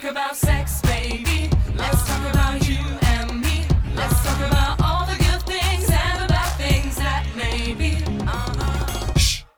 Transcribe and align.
talk 0.00 0.10
about 0.10 0.36
sex, 0.36 0.82
baby. 0.82 1.48
Let's 1.74 2.06
talk 2.06 2.30
about 2.30 2.68
you 2.68 2.95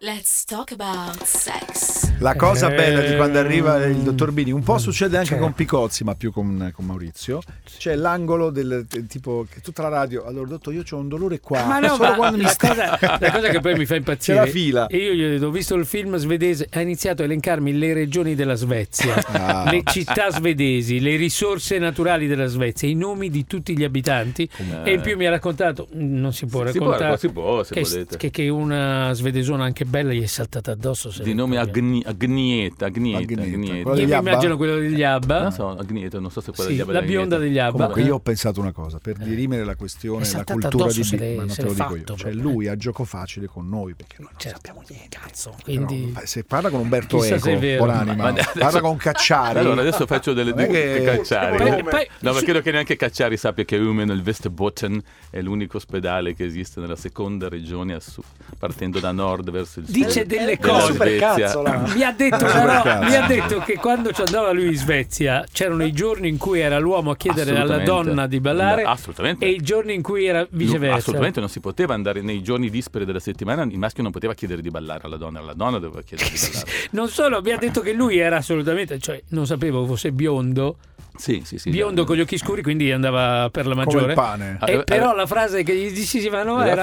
Let's 0.08 0.44
talk 0.46 0.72
about 0.72 1.22
sex. 1.22 2.16
La 2.20 2.34
cosa 2.34 2.72
Eh. 2.72 2.74
bella 2.74 3.02
di 3.02 3.14
quando 3.14 3.38
arriva 3.38 3.84
il 3.84 3.96
dottor 3.96 4.32
Bini, 4.32 4.50
un 4.52 4.62
po' 4.62 4.78
succede 4.78 5.18
anche 5.18 5.36
con 5.36 5.52
Picozzi, 5.52 6.02
ma 6.02 6.14
più 6.14 6.32
con, 6.32 6.70
con 6.74 6.86
Maurizio. 6.86 7.42
C'è 7.76 7.94
l'angolo 7.94 8.48
del 8.48 8.86
del 8.88 9.06
tipo 9.06 9.46
che 9.52 9.60
tutta 9.60 9.82
la 9.82 9.88
radio. 9.90 10.24
Allora, 10.24 10.48
dottor, 10.48 10.72
io 10.72 10.82
ho 10.88 10.96
un 10.96 11.08
dolore 11.08 11.40
qua. 11.40 11.62
Ma 11.66 11.78
no, 11.78 11.88
solo 11.96 12.08
ma 12.08 12.14
quando 12.16 12.38
mi 12.38 12.44
la, 12.44 12.48
sta. 12.48 12.68
cosa, 12.68 13.18
la 13.20 13.30
cosa 13.30 13.48
che 13.50 13.60
poi 13.60 13.74
mi 13.76 13.84
fa 13.84 13.96
impazzire 13.96 14.38
C'è 14.40 14.44
la 14.46 14.50
fila. 14.50 14.86
E 14.86 14.96
io 14.96 15.12
gli 15.12 15.22
ho 15.24 15.28
detto, 15.28 15.46
ho 15.46 15.50
visto 15.50 15.74
il 15.74 15.84
film 15.84 16.16
svedese, 16.16 16.66
ha 16.72 16.80
iniziato 16.80 17.20
a 17.20 17.26
elencarmi 17.26 17.76
le 17.76 17.92
regioni 17.92 18.34
della 18.34 18.54
Svezia, 18.54 19.14
Ah. 19.30 19.70
le 19.70 19.82
città 19.84 20.30
svedesi, 20.30 21.00
le 21.00 21.16
risorse 21.16 21.78
naturali 21.78 22.26
della 22.26 22.46
Svezia, 22.46 22.88
i 22.88 22.94
nomi 22.94 23.28
di 23.28 23.44
tutti 23.46 23.76
gli 23.76 23.84
abitanti 23.84 24.48
e 24.84 24.92
in 24.94 25.02
più 25.02 25.16
mi 25.18 25.26
ha 25.26 25.30
raccontato, 25.30 25.88
non 25.92 26.32
si 26.32 26.46
può 26.46 26.64
Si 26.66 26.78
può, 26.78 26.86
raccontare, 26.92 27.18
si 27.18 27.28
può, 27.28 27.62
se 27.62 27.74
che, 27.74 27.82
volete. 27.82 28.16
che, 28.16 28.30
che 28.30 28.48
una 28.48 29.12
svedesona 29.12 29.64
anche 29.64 29.84
bella 29.84 29.96
gli 30.04 30.22
è 30.22 30.26
saltata 30.26 30.72
addosso. 30.72 31.12
Di 31.22 31.34
nome. 31.34 31.56
Agni- 31.58 32.02
Agnieta, 32.04 32.86
Agnieta, 32.86 33.18
Agnieta. 33.18 33.42
Agnieta. 33.42 33.82
Quello 33.82 34.00
Io 34.00 34.06
mi 34.06 34.12
Abba? 34.12 34.30
immagino 34.30 34.56
quello 34.56 34.78
degli 34.78 35.02
Abba. 35.02 35.42
Non 35.42 35.52
so, 35.52 35.68
Agnieta, 35.76 36.18
non 36.20 36.30
so 36.30 36.40
se 36.40 36.52
quella 36.52 36.70
Sì, 36.70 36.76
degli 36.76 36.80
Abba 36.82 36.92
la 36.92 37.02
bionda 37.02 37.36
Agnieta. 37.36 37.38
degli 37.44 37.58
Abba. 37.58 37.76
Comunque 37.78 38.02
io 38.02 38.14
ho 38.14 38.20
pensato 38.20 38.60
una 38.60 38.72
cosa, 38.72 38.98
per 38.98 39.16
dirimere 39.16 39.64
la 39.64 39.74
questione, 39.76 40.28
la 40.30 40.44
cultura 40.44 40.90
di 40.92 41.16
l'è- 41.16 41.34
ma 41.36 41.44
non 41.44 41.54
te 41.54 41.62
lo 41.62 41.68
dico 41.68 41.82
fatto 41.82 41.96
io. 41.96 42.04
Cioè 42.04 42.16
proprio. 42.32 42.42
lui 42.42 42.68
a 42.68 42.76
gioco 42.76 43.04
facile 43.04 43.46
con 43.46 43.68
noi, 43.68 43.94
perché 43.94 44.16
noi 44.18 44.28
non 44.30 44.40
Certo. 44.40 44.56
sappiamo 44.56 44.82
niente. 44.88 45.18
Cazzo, 45.20 45.54
Però, 45.64 45.84
quindi... 45.86 46.14
se 46.24 46.44
parla 46.44 46.70
con 46.70 46.80
Umberto 46.80 47.18
Chissà 47.18 47.34
Eco, 47.36 47.58
buonanima, 47.58 48.34
parla 48.58 48.80
con 48.80 48.96
Cacciari. 48.96 49.58
Allora 49.58 49.80
adesso 49.80 50.06
faccio 50.06 50.32
delle 50.32 50.54
che- 50.54 51.02
Cacciari. 51.04 51.82
No, 52.20 52.32
ma 52.32 52.40
credo 52.40 52.60
che 52.60 52.70
neanche 52.70 52.96
Cacciari 52.96 53.36
sappia 53.36 53.64
che 53.64 53.76
Umen, 53.76 54.08
il 54.10 54.22
Westbotten, 54.24 55.02
è 55.30 55.40
l'unico 55.40 55.76
ospedale 55.78 56.34
che 56.34 56.44
esiste 56.44 56.80
nella 56.80 56.96
seconda 56.96 57.48
regione 57.48 57.94
a 57.94 58.00
sud, 58.00 58.24
partendo 58.58 58.98
da 59.00 59.12
nord 59.12 59.50
verso 59.50 59.80
il. 59.80 59.86
Dice 59.88 60.26
delle 60.26 60.58
cose. 60.58 60.92
Mi 60.98 62.02
ha, 62.02 62.12
detto, 62.12 62.36
però, 62.36 62.82
mi 63.04 63.14
ha 63.14 63.26
detto 63.26 63.58
che 63.60 63.76
quando 63.76 64.12
ci 64.12 64.20
andava 64.20 64.52
lui 64.52 64.66
in 64.66 64.76
Svezia 64.76 65.44
c'erano 65.50 65.84
i 65.84 65.92
giorni 65.92 66.28
in 66.28 66.36
cui 66.36 66.60
era 66.60 66.78
l'uomo 66.78 67.10
a 67.12 67.16
chiedere 67.16 67.56
alla 67.58 67.78
donna 67.78 68.26
di 68.26 68.38
ballare 68.38 68.82
Assolutamente. 68.82 69.46
e 69.46 69.50
i 69.50 69.60
giorni 69.60 69.94
in 69.94 70.02
cui 70.02 70.26
era 70.26 70.46
viceversa. 70.50 70.96
Assolutamente 70.96 71.40
non 71.40 71.48
si 71.48 71.60
poteva 71.60 71.94
andare 71.94 72.20
nei 72.20 72.42
giorni 72.42 72.68
disperi 72.68 73.06
della 73.06 73.18
settimana, 73.18 73.62
il 73.62 73.78
maschio 73.78 74.02
non 74.02 74.12
poteva 74.12 74.34
chiedere 74.34 74.60
di 74.60 74.70
ballare 74.70 75.00
alla 75.04 75.16
donna, 75.16 75.40
la 75.40 75.54
donna 75.54 75.78
doveva 75.78 76.02
chiedere 76.02 76.28
di 76.30 76.38
ballare. 76.52 76.70
Non 76.90 77.08
solo, 77.08 77.40
mi 77.40 77.50
ha 77.50 77.56
detto 77.56 77.80
che 77.80 77.92
lui 77.92 78.18
era 78.18 78.36
assolutamente, 78.36 78.98
cioè 78.98 79.22
non 79.28 79.46
sapevo 79.46 79.86
fosse 79.86 80.12
biondo, 80.12 80.76
Sì, 81.18 81.42
sì, 81.44 81.58
sì. 81.58 81.70
biondo 81.70 82.04
con 82.04 82.16
gli 82.16 82.20
occhi 82.20 82.38
scuri, 82.38 82.62
quindi 82.62 82.90
andava 82.92 83.50
per 83.50 83.66
la 83.66 83.74
come 83.74 83.84
maggiore. 83.84 84.12
il 84.12 84.14
pane. 84.14 84.58
E 84.64 84.84
però 84.84 85.12
eh, 85.12 85.16
la 85.16 85.26
frase 85.26 85.62
che 85.64 85.74
gli 85.76 85.90
dicevano 85.92 86.62
era 86.62 86.82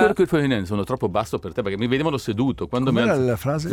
sono 0.66 0.84
troppo 0.84 1.08
basso 1.10 1.40
per 1.40 1.54
te 1.54 1.62
perché 1.62 1.78
mi 1.78 1.88
vedevano 1.88 2.18
seduto. 2.18 2.68
Quando 2.68 2.92
mi 2.92 2.98
Com'era 3.00 3.16
alzo- 3.18 3.30
la 3.30 3.36
frase? 3.38 3.70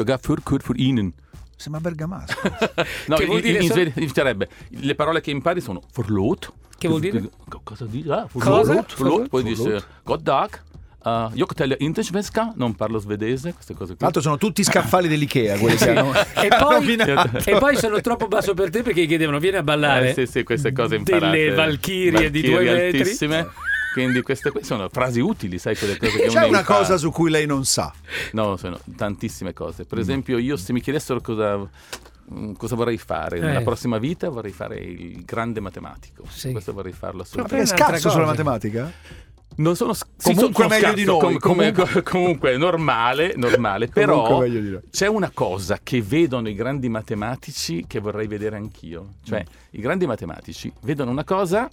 Sembra 1.56 1.80
bergamasco. 1.80 2.40
No, 3.06 3.16
Che 3.16 3.24
vuol 3.26 3.38
in, 3.38 3.44
dire 3.44 3.58
in 3.62 3.66
so- 3.68 3.74
svede- 3.74 3.92
dicerebbe, 3.94 4.48
le 4.68 4.94
parole 4.94 5.20
che 5.20 5.30
impari 5.30 5.60
sono 5.60 5.82
verloot. 5.94 6.52
Che 6.78 6.88
vuol 6.88 7.00
dire? 7.00 7.28
Co- 7.48 7.60
Cosa 7.62 7.84
dice? 7.84 8.10
Ah, 8.10 8.26
Cosa? 8.32 8.62
verloot, 8.62 8.96
verloot. 8.96 9.28
Poi 9.28 9.42
dice 9.42 9.82
God 10.02 10.20
dag. 10.22 10.60
Uh, 11.04 11.30
jag 11.34 11.54
talar 11.56 11.76
inte 11.82 12.02
svenska, 12.02 12.52
non 12.56 12.74
parlo 12.74 12.98
svedese, 13.00 13.52
queste 13.54 13.74
cose 13.74 13.88
qui. 13.88 13.96
Tra 13.96 14.06
l'altro 14.06 14.22
sono 14.22 14.36
tutti 14.38 14.62
scaffali 14.62 15.08
dell'Ikea 15.08 15.58
quelli 15.58 15.76
che 15.76 15.90
hanno, 15.90 16.12
e 16.14 16.48
poi, 16.48 16.94
e 17.44 17.58
poi 17.58 17.76
sono 17.76 18.00
troppo 18.00 18.28
basso 18.28 18.54
per 18.54 18.70
te 18.70 18.82
perché 18.82 19.02
gli 19.02 19.08
chiedevano 19.08 19.40
vieni 19.40 19.56
a 19.56 19.64
ballare 19.64 20.10
Eh, 20.10 20.14
sì, 20.14 20.26
sì, 20.30 20.42
queste 20.44 20.70
cose 20.72 20.94
imparate. 20.96 21.36
delle 21.36 21.54
valchirie 21.56 22.30
di 22.30 22.42
due 22.42 22.62
metri 22.62 23.00
altissime. 23.00 23.48
Quindi 23.92 24.22
queste 24.22 24.50
qui 24.52 24.62
sono 24.62 24.88
frasi 24.90 25.18
utili, 25.20 25.58
sai, 25.58 25.76
quelle 25.76 25.96
cose 25.98 26.16
che 26.18 26.26
C'è 26.28 26.46
una 26.46 26.58
impara. 26.60 26.78
cosa 26.78 26.96
su 26.96 27.10
cui 27.10 27.30
lei 27.30 27.46
non 27.46 27.64
sa. 27.64 27.92
No, 28.32 28.56
sono 28.56 28.78
tantissime 28.96 29.52
cose. 29.52 29.84
Per 29.84 29.98
esempio, 29.98 30.38
io 30.38 30.56
se 30.56 30.72
mi 30.72 30.80
chiedessero 30.80 31.20
cosa, 31.20 31.58
mm, 32.32 32.52
cosa 32.54 32.74
vorrei 32.76 32.96
fare 32.96 33.38
nella 33.40 33.58
Eh. 33.58 33.62
prossima 33.64 33.98
vita, 33.98 34.30
vorrei 34.30 34.52
fare 34.52 34.76
il 34.78 35.24
grande 35.24 35.58
matematico. 35.60 36.22
Sì. 36.28 36.52
Questo 36.52 36.72
vorrei 36.72 36.92
farlo 36.92 37.18
Ma 37.18 37.22
assolutamente. 37.24 37.68
perché 37.70 37.82
è 37.84 37.86
scarso 37.88 38.08
sulla 38.10 38.24
matematica? 38.26 38.90
Non 39.56 39.76
sono 39.76 39.92
s- 39.92 40.04
Comunque 40.22 40.64
sono 40.64 40.68
meglio 40.68 40.92
di 40.94 41.02
scarso, 41.04 41.20
noi, 41.20 41.38
com- 41.38 41.56
come- 41.72 41.72
comunque 42.02 42.56
normale, 42.56 43.34
normale. 43.36 43.88
però 43.92 44.22
Comunque 44.22 44.50
di 44.50 44.78
c'è 44.90 45.06
una 45.06 45.30
cosa 45.32 45.78
che 45.82 46.00
vedono 46.02 46.48
i 46.48 46.54
grandi 46.54 46.88
matematici 46.88 47.84
che 47.86 48.00
vorrei 48.00 48.26
vedere 48.26 48.56
anch'io. 48.56 49.14
Cioè, 49.24 49.40
Mm. 49.40 49.52
i 49.72 49.80
grandi 49.80 50.06
matematici 50.06 50.72
vedono 50.82 51.10
una 51.10 51.24
cosa 51.24 51.68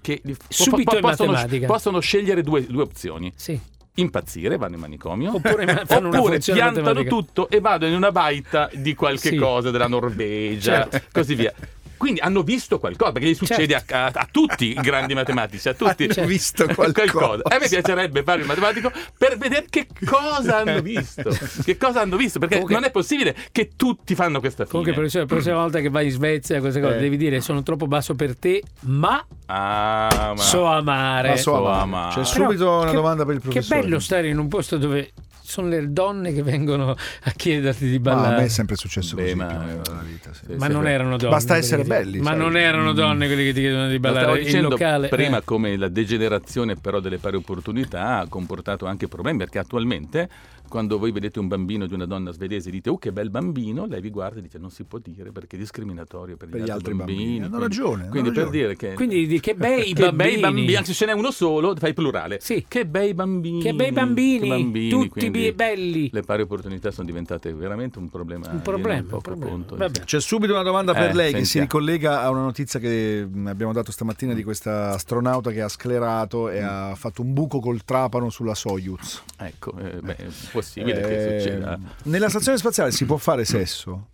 che 0.00 0.20
li- 0.22 0.34
po- 0.34 0.44
Subito 0.48 0.94
in 0.96 1.00
possono, 1.02 1.44
possono 1.66 2.00
scegliere 2.00 2.42
due, 2.42 2.64
due 2.66 2.82
opzioni. 2.82 3.32
sì. 3.34 3.58
Impazzire, 3.98 4.56
vanno 4.58 4.76
in 4.76 4.80
manicomio. 4.82 5.34
Oppure 5.34 5.64
Oppure 5.90 6.38
piantano 6.38 6.82
matematica. 6.86 7.08
tutto 7.08 7.48
e 7.50 7.58
vado 7.58 7.84
in 7.84 7.94
una 7.94 8.12
baita 8.12 8.70
di 8.72 8.94
qualche 8.94 9.30
Sì. 9.30 9.36
cosa 9.36 9.72
della 9.72 9.88
Norvegia, 9.88 10.88
Certo. 10.88 11.02
così 11.10 11.34
via. 11.34 11.52
Quindi 11.98 12.20
hanno 12.20 12.42
visto 12.42 12.78
qualcosa, 12.78 13.12
perché 13.12 13.28
gli 13.28 13.34
succede 13.34 13.74
Certo. 13.74 13.94
a, 13.94 14.04
a- 14.06 14.12
a 14.14 14.28
tutti 14.30 14.70
i 14.70 14.74
grandi 14.74 15.12
matematici, 15.14 15.68
a 15.68 15.74
tutti. 15.74 16.08
Hanno 16.16 16.26
visto 16.26 16.64
qualcosa. 16.74 17.42
A 17.44 17.58
me 17.60 17.68
piacerebbe 17.68 18.22
fare 18.22 18.40
il 18.40 18.46
matematico 18.46 18.90
per 19.18 19.36
vedere 19.36 19.66
che 19.68 19.86
cosa 20.06 20.58
hanno 20.58 20.80
visto. 20.80 21.30
Che 21.64 21.76
cosa 21.76 22.00
hanno 22.00 22.16
visto, 22.16 22.38
perché 22.38 22.54
Comunque- 22.54 22.74
non 22.80 22.84
è 22.88 22.90
possibile 22.90 23.36
che 23.52 23.70
tutti 23.76 24.14
fanno 24.14 24.38
questa 24.40 24.64
fine. 24.64 24.70
Comunque, 24.70 24.92
professore, 24.94 25.24
la 25.24 25.28
prossima 25.34 25.56
volta 25.56 25.80
che 25.80 25.90
vai 25.90 26.06
in 26.06 26.10
Svezia, 26.12 26.60
queste 26.60 26.80
cose, 26.80 26.96
Eh. 26.96 27.00
devi 27.00 27.16
dire 27.18 27.40
sono 27.40 27.62
troppo 27.62 27.86
basso 27.86 28.14
per 28.14 28.36
te, 28.36 28.62
ma 28.82 29.22
Ah, 29.46 30.32
ma... 30.36 30.42
so 30.42 30.64
amare. 30.64 31.30
Ma 31.30 31.36
so 31.36 31.42
so 31.42 31.56
amare. 31.66 31.82
amare. 31.82 32.08
C'è 32.22 32.32
Però 32.32 32.44
subito 32.46 32.70
una 32.70 32.90
che- 32.90 32.92
domanda 32.96 33.24
per 33.24 33.34
il 33.34 33.40
Che 33.40 33.48
professore. 33.48 33.80
bello 33.80 33.98
stare 33.98 34.28
in 34.28 34.38
un 34.38 34.48
posto 34.48 34.76
dove 34.78 35.10
sono 35.48 35.68
le 35.68 35.90
donne 35.90 36.32
che 36.32 36.42
vengono 36.42 36.90
a 36.90 37.30
chiederti 37.34 37.88
di 37.88 37.98
Ma 37.98 38.12
ballare. 38.14 38.34
a 38.34 38.38
me 38.38 38.44
è 38.44 38.48
sempre 38.48 38.76
successo 38.76 39.16
Beh, 39.16 39.22
così 39.22 39.34
ma- 39.34 39.46
nella 39.46 40.02
vita. 40.06 40.32
sì. 40.34 40.54
Ma 40.56 40.68
non 40.68 40.86
erano 40.86 41.16
donne. 41.16 41.32
Basta 41.32 41.56
essere 41.56 41.84
belli, 41.84 42.18
Ma 42.20 42.30
sai. 42.30 42.38
non 42.38 42.56
erano 42.56 42.92
donne 42.92 43.26
quelli 43.26 43.44
che 43.44 43.52
ti 43.54 43.60
chiedono 43.60 43.88
di 43.88 43.96
stavo 43.98 44.14
ballare 44.14 44.38
in 44.40 44.44
dicendo 44.44 44.68
locale. 44.68 45.08
prima 45.08 45.38
eh. 45.38 45.44
come 45.44 45.76
la 45.76 45.88
degenerazione 45.88 46.76
però 46.76 47.00
delle 47.00 47.18
pari 47.18 47.36
opportunità 47.36 48.18
ha 48.18 48.28
comportato 48.28 48.86
anche 48.86 49.08
problemi 49.08 49.38
perché 49.38 49.58
attualmente 49.58 50.28
quando 50.68 50.98
voi 50.98 51.12
vedete 51.12 51.38
un 51.38 51.48
bambino 51.48 51.86
di 51.86 51.94
una 51.94 52.04
donna 52.04 52.30
svedese 52.30 52.68
e 52.68 52.72
dite 52.72 52.90
oh 52.90 52.98
che 52.98 53.10
bel 53.10 53.30
bambino 53.30 53.86
lei 53.86 54.02
vi 54.02 54.10
guarda 54.10 54.38
e 54.40 54.42
dice 54.42 54.58
non 54.58 54.70
si 54.70 54.84
può 54.84 54.98
dire 55.02 55.32
perché 55.32 55.56
è 55.56 55.58
discriminatorio 55.58 56.36
per, 56.36 56.50
Per 56.50 56.60
gli, 56.60 56.68
altri 56.68 56.92
bambini, 56.92 57.38
Hanno 57.38 57.48
quindi, 57.48 57.58
ragione, 57.58 58.02
hanno 58.02 58.10
quindi 58.10 58.28
per 58.32 58.38
ragione. 58.44 58.58
dire 58.62 58.76
che 58.76 58.92
Quindi 58.92 59.26
di 59.26 59.40
che 59.40 59.54
bei 59.54 59.94
che 59.94 60.02
bambini. 60.02 60.30
bei 60.32 60.40
bambini 60.40 60.84
se 60.84 60.92
ce 60.92 61.06
n'è 61.06 61.12
uno 61.12 61.30
solo 61.30 61.74
fai 61.74 61.94
plurale 61.94 62.38
Sì. 62.42 62.66
che 62.68 62.84
bei 62.84 63.14
bambini 63.14 63.62
Che 63.62 63.72
bei 63.72 63.92
bambini, 63.92 64.40
che 64.40 64.46
bambini, 64.48 64.90
tutti 64.90 65.08
quindi 65.08 65.37
be- 65.46 65.52
belli. 65.54 66.10
le 66.12 66.22
pari 66.22 66.42
opportunità 66.42 66.90
sono 66.90 67.06
diventate 67.06 67.52
veramente 67.52 67.98
un 67.98 68.08
problema 68.08 68.48
Un 68.50 68.62
problema, 68.62 69.14
un 69.14 69.20
problema. 69.20 69.50
conto, 69.50 69.76
Vabbè. 69.76 70.00
C'è 70.00 70.20
subito 70.20 70.52
una 70.52 70.62
domanda 70.62 70.92
per 70.92 71.10
Eh, 71.10 71.14
lei 71.14 71.32
che 71.32 71.38
si 71.40 71.44
sentiamo. 71.58 71.66
ricollega 71.66 72.22
a 72.22 72.30
una 72.30 72.42
notizia 72.42 72.78
che 72.80 73.26
mh, 73.30 73.46
abbiamo 73.46 73.72
dato 73.72 73.92
stamattina 73.92 74.34
di 74.34 74.42
questa 74.44 74.90
astronauta 74.90 75.50
che 75.50 75.62
ha 75.62 75.68
sclerato 75.68 76.48
e 76.50 76.60
ha 76.60 76.94
fatto 76.94 77.22
un 77.22 77.32
buco 77.32 77.60
col 77.60 77.84
trapano 77.84 78.30
sulla 78.30 78.54
Soyuz. 78.54 79.22
ecco 79.38 79.72
eh, 79.78 80.00
beh, 80.00 80.16
è 80.16 80.26
possibile 80.52 81.00
che 81.00 81.36
Eh, 81.36 81.40
succeda 81.40 81.78
Nella 82.04 82.28
stazione 82.28 82.58
spaziale 82.58 82.90
si 82.92 83.04
può 83.04 83.16
fare 83.16 83.44
sesso? 83.44 84.08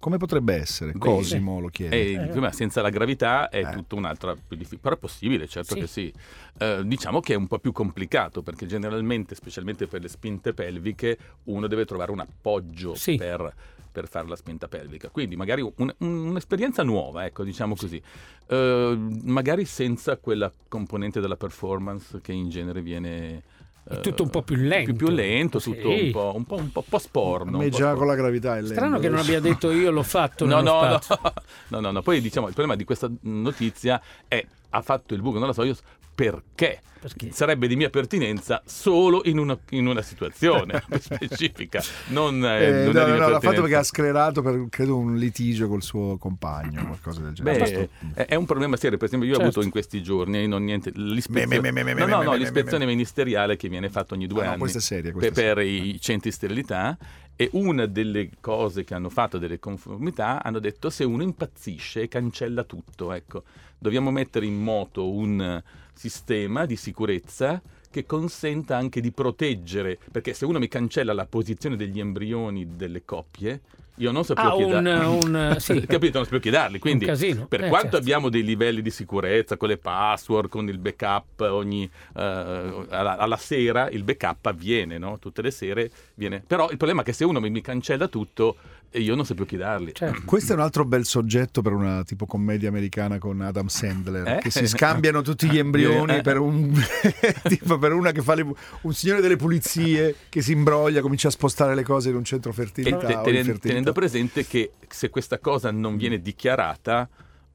Come 0.00 0.16
potrebbe 0.16 0.54
essere? 0.54 0.92
Beh, 0.92 0.98
Cosimo 0.98 1.58
lo 1.60 1.68
chiede. 1.68 1.96
E 1.96 2.10
insomma, 2.12 2.52
senza 2.52 2.80
la 2.82 2.88
gravità 2.90 3.48
è 3.48 3.58
Eh. 3.66 3.72
tutto 3.72 3.96
un'altra 3.96 4.34
più 4.34 4.56
difficile, 4.56 4.80
però 4.80 4.94
è 4.94 4.98
possibile, 4.98 5.48
certo 5.48 5.74
Sì. 5.74 5.80
che 5.80 5.86
sì. 5.88 6.12
Eh, 6.58 6.82
diciamo 6.84 7.20
che 7.20 7.32
è 7.32 7.36
un 7.36 7.48
po' 7.48 7.58
più 7.58 7.72
complicato 7.72 8.42
perché 8.42 8.66
generalmente, 8.66 9.34
specialmente 9.34 9.86
per 9.88 10.00
le 10.02 10.08
spinte 10.08 10.54
pelviche, 10.54 11.18
uno 11.44 11.66
deve 11.66 11.84
trovare 11.84 12.12
un 12.12 12.20
appoggio 12.20 12.94
Sì. 12.94 13.16
per, 13.16 13.52
per 13.90 14.06
fare 14.08 14.28
la 14.28 14.36
spinta 14.36 14.68
pelvica. 14.68 15.08
Quindi 15.08 15.34
magari 15.34 15.62
un- 15.62 15.72
un- 15.98 16.26
un'esperienza 16.28 16.84
nuova, 16.84 17.24
ecco, 17.24 17.42
diciamo 17.42 17.74
così. 17.74 18.00
Eh, 18.46 18.96
magari 19.24 19.64
senza 19.64 20.16
quella 20.16 20.50
componente 20.68 21.20
della 21.20 21.36
performance 21.36 22.20
che 22.20 22.32
in 22.32 22.48
genere 22.50 22.82
viene... 22.82 23.42
È 23.88 23.94
eh, 23.94 24.00
tutto 24.00 24.22
un 24.22 24.28
po' 24.28 24.42
più 24.42 24.56
lento. 24.56 24.92
Più, 24.92 25.06
più 25.06 25.14
lento, 25.14 25.60
tutto 25.60 25.90
Sì. 25.90 26.04
un 26.06 26.10
po', 26.10 26.32
un 26.34 26.44
po', 26.44 26.56
un 26.56 26.70
po' 26.70 26.84
me 26.90 27.64
un 27.64 27.70
po' 27.70 27.76
già 27.76 27.84
porno. 27.86 27.96
con 27.96 28.06
la 28.06 28.14
gravità 28.14 28.52
è 28.56 28.60
lento. 28.60 28.74
Strano 28.74 28.98
che 28.98 29.08
non 29.08 29.18
abbia 29.18 29.40
detto 29.40 29.70
io 29.70 29.90
l'ho 29.90 30.02
fatto 30.02 30.44
No, 30.44 30.60
no, 30.60 30.86
no, 30.86 30.98
no, 31.68 31.80
no, 31.80 31.90
no. 31.90 32.02
Poi 32.02 32.20
diciamo 32.20 32.48
il 32.48 32.52
problema 32.52 32.76
di 32.76 32.84
questa 32.84 33.10
notizia 33.22 34.00
è 34.28 34.44
ha 34.70 34.82
fatto 34.82 35.14
il 35.14 35.22
buco 35.22 35.38
nella 35.38 35.54
Soyuz 35.54 35.80
perché? 36.18 36.80
Perché? 36.98 37.30
Sarebbe 37.30 37.68
di 37.68 37.76
mia 37.76 37.90
pertinenza 37.90 38.60
solo 38.66 39.20
in 39.26 39.38
una, 39.38 39.56
in 39.70 39.86
una 39.86 40.02
situazione 40.02 40.82
specifica, 40.98 41.80
non, 42.08 42.44
eh, 42.44 42.64
Eh, 42.64 42.70
non 42.86 42.96
è 42.96 42.98
no, 42.98 43.04
di 43.04 43.10
no, 43.10 43.16
mia 43.16 43.24
no, 43.24 43.28
l'ha 43.28 43.40
fatto 43.40 43.60
perché 43.60 43.76
ha 43.76 43.82
sclerato 43.84 44.42
per 44.42 44.66
credo 44.68 44.96
un 44.96 45.14
litigio 45.14 45.68
col 45.68 45.84
suo 45.84 46.16
compagno, 46.18 46.84
qualcosa 46.86 47.20
del 47.20 47.34
genere. 47.34 47.88
Beh, 48.00 48.14
è, 48.14 48.26
è 48.26 48.34
un 48.34 48.46
problema 48.46 48.76
serio. 48.76 48.98
Per 48.98 49.06
esempio, 49.06 49.28
io 49.28 49.34
ho 49.34 49.38
Certo. 49.38 49.50
avuto 49.60 49.64
in 49.64 49.70
questi 49.70 50.02
giorni 50.02 50.48
non 50.48 50.64
niente, 50.64 50.90
l'ispezione, 50.92 51.70
Me, 51.70 51.70
me, 51.70 51.94
me, 51.94 52.04
no, 52.04 52.20
no, 52.20 52.86
ministeriale 52.86 53.56
che 53.56 53.68
viene 53.68 53.88
fatta 53.90 54.14
ogni 54.14 54.26
due 54.26 54.42
Ah, 54.44 54.56
no, 54.56 54.64
anni 54.64 54.80
seria, 54.80 55.12
per, 55.12 55.30
per 55.30 55.58
i 55.60 56.00
centri 56.00 56.32
sterilità. 56.32 56.98
E 57.36 57.48
una 57.52 57.86
delle 57.86 58.30
cose 58.40 58.82
che 58.82 58.94
hanno 58.94 59.08
fatto, 59.08 59.38
delle 59.38 59.60
conformità, 59.60 60.42
hanno 60.42 60.58
detto 60.58 60.90
se 60.90 61.04
uno 61.04 61.22
impazzisce 61.22 62.08
cancella 62.08 62.64
tutto. 62.64 63.12
Ecco, 63.12 63.44
dobbiamo 63.78 64.10
mettere 64.10 64.44
in 64.46 64.60
moto 64.60 65.08
un 65.08 65.62
sistema 65.98 66.64
di 66.64 66.76
sicurezza 66.76 67.60
che 67.90 68.06
consenta 68.06 68.76
anche 68.76 69.00
di 69.00 69.10
proteggere, 69.10 69.98
perché 70.12 70.32
se 70.34 70.44
uno 70.44 70.58
mi 70.58 70.68
cancella 70.68 71.12
la 71.12 71.26
posizione 71.26 71.74
degli 71.76 71.98
embrioni 71.98 72.76
delle 72.76 73.04
coppie, 73.04 73.60
io 73.98 74.12
non 74.12 74.22
so 74.24 74.34
più 74.34 74.44
Ah, 74.44 74.54
chi 74.54 74.62
un, 74.62 74.70
darli. 74.84 75.26
un 75.26 75.56
sì. 75.58 75.84
Capito? 75.86 76.18
Non 76.18 76.24
so 76.24 76.30
più 76.30 76.38
chi 76.38 76.50
darli. 76.50 76.78
Quindi, 76.78 77.06
casino. 77.06 77.46
per 77.46 77.64
Eh, 77.64 77.68
quanto 77.68 77.86
certo. 77.86 77.96
abbiamo 77.96 78.28
dei 78.28 78.44
livelli 78.44 78.80
di 78.80 78.90
sicurezza 78.90 79.56
con 79.56 79.68
le 79.68 79.76
password, 79.78 80.48
con 80.48 80.68
il 80.68 80.78
backup 80.78 81.40
ogni 81.40 81.90
eh, 82.16 82.20
alla, 82.90 83.16
alla 83.16 83.36
sera, 83.36 83.88
il 83.90 84.04
backup 84.04 84.46
avviene, 84.46 84.98
no? 84.98 85.18
Tutte 85.18 85.42
le 85.42 85.50
sere 85.50 85.90
viene. 86.14 86.44
Però 86.46 86.70
il 86.70 86.76
problema 86.76 87.00
è 87.00 87.04
che 87.04 87.12
se 87.12 87.24
uno 87.24 87.40
mi, 87.40 87.50
mi 87.50 87.60
cancella 87.60 88.06
tutto, 88.06 88.56
e 88.90 89.00
io 89.00 89.14
non 89.14 89.24
so 89.24 89.34
più 89.34 89.44
chi 89.46 89.56
darli. 89.56 89.92
Certo. 89.94 90.22
Questo 90.26 90.52
è 90.52 90.54
un 90.56 90.62
altro 90.62 90.84
bel 90.84 91.04
soggetto 91.04 91.62
per 91.62 91.72
una 91.72 92.02
tipo 92.04 92.26
commedia 92.26 92.68
americana 92.68 93.18
con 93.18 93.40
Adam 93.40 93.66
Sandler, 93.66 94.26
Eh? 94.26 94.38
che 94.38 94.50
si 94.50 94.66
scambiano 94.66 95.22
tutti 95.22 95.48
gli 95.48 95.58
embrioni 95.58 96.16
Eh. 96.16 96.20
per, 96.22 96.38
un, 96.38 96.72
tipo 97.44 97.78
per 97.78 97.92
una 97.92 98.12
che 98.12 98.22
fa 98.22 98.34
le- 98.34 98.46
un 98.82 98.92
signore 98.94 99.20
delle 99.20 99.36
pulizie 99.36 100.14
che 100.28 100.42
si 100.42 100.52
imbroglia, 100.52 101.00
comincia 101.00 101.28
a 101.28 101.30
spostare 101.30 101.74
le 101.74 101.82
cose 101.82 102.08
in 102.10 102.16
un 102.16 102.24
centro 102.24 102.50
E 102.50 102.54
fertilità. 102.54 102.96
te- 102.98 103.04
o 103.04 103.06
tenen- 103.22 103.24
infertilità. 103.24 103.68
tenendo 103.68 103.92
presente 103.92 104.46
che 104.46 104.72
se 104.88 105.10
questa 105.10 105.38
cosa 105.38 105.70
non 105.70 105.96
viene 105.96 106.20
dichiarata, 106.20 107.08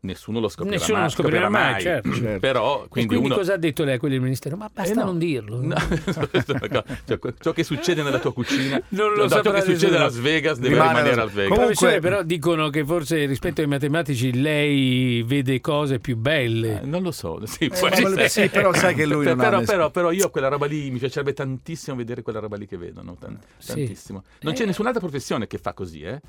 nessuno 0.03 0.39
lo 0.39 0.47
scoprirà 0.49 0.77
Nessuno 0.77 0.97
mai. 0.97 1.05
lo 1.05 1.11
scoprirà 1.11 1.49
mai, 1.49 1.81
certo. 1.81 2.13
Certo. 2.13 2.39
Però, 2.39 2.83
E 2.83 2.87
quindi, 2.89 3.09
quindi 3.09 3.25
uno... 3.27 3.35
cosa 3.35 3.53
ha 3.53 3.57
detto 3.57 3.83
lei 3.83 3.95
a 3.95 3.99
quelli 3.99 4.15
del 4.15 4.23
ministero? 4.23 4.55
Ma 4.57 4.69
basta 4.73 4.91
Eh, 4.91 4.95
no. 4.95 5.03
non 5.05 5.17
dirlo. 5.17 5.61
No, 5.61 5.75
cioè, 7.05 7.19
ciò 7.39 7.51
che 7.51 7.63
succede 7.63 8.03
nella 8.03 8.19
tua 8.19 8.33
cucina, 8.33 8.81
Non 8.89 9.13
lo 9.13 9.27
no, 9.27 9.41
ciò 9.41 9.51
che 9.51 9.61
succede 9.61 9.97
a. 9.97 10.01
Las 10.01 10.17
Vegas 10.17 10.57
deve 10.57 10.73
Rimane 10.75 10.89
rimanere 10.89 11.13
a 11.21 11.23
Las 11.23 11.33
Vegas. 11.33 11.49
Comunque- 11.49 11.75
Professore, 11.75 11.99
però 11.99 12.23
dicono 12.23 12.69
che 12.69 12.85
forse 12.85 13.25
rispetto 13.25 13.61
ai 13.61 13.67
matematici 13.67 14.39
lei 14.39 15.23
vede 15.23 15.61
cose 15.61 15.99
più 15.99 16.17
belle. 16.17 16.81
Eh, 16.81 16.85
non 16.85 17.01
lo 17.01 17.11
so, 17.11 17.43
sì, 17.47 17.67
volevo- 17.67 18.27
sì, 18.27 18.49
però 18.49 18.73
sai 18.73 18.95
che 18.95 19.05
lui 19.05 19.25
non 19.25 19.39
ha 19.39 19.43
però, 19.43 19.59
nessun- 19.59 19.75
però, 19.75 19.89
però 19.91 20.11
io 20.11 20.29
quella 20.29 20.47
roba 20.47 20.65
lì 20.65 20.89
mi 20.91 20.99
piacerebbe 20.99 21.33
tantissimo 21.33 21.95
vedere 21.95 22.21
quella 22.21 22.39
roba 22.39 22.57
lì 22.57 22.67
che 22.67 22.77
vedono, 22.77 23.15
tan- 23.19 23.39
Sì. 23.57 23.67
tantissimo. 23.73 24.23
Non 24.41 24.53
Eh. 24.53 24.55
c'è 24.55 24.65
nessun'altra 24.65 24.99
professione 25.01 25.47
che 25.47 25.57
fa 25.57 25.73
così, 25.73 26.01
eh. 26.01 26.19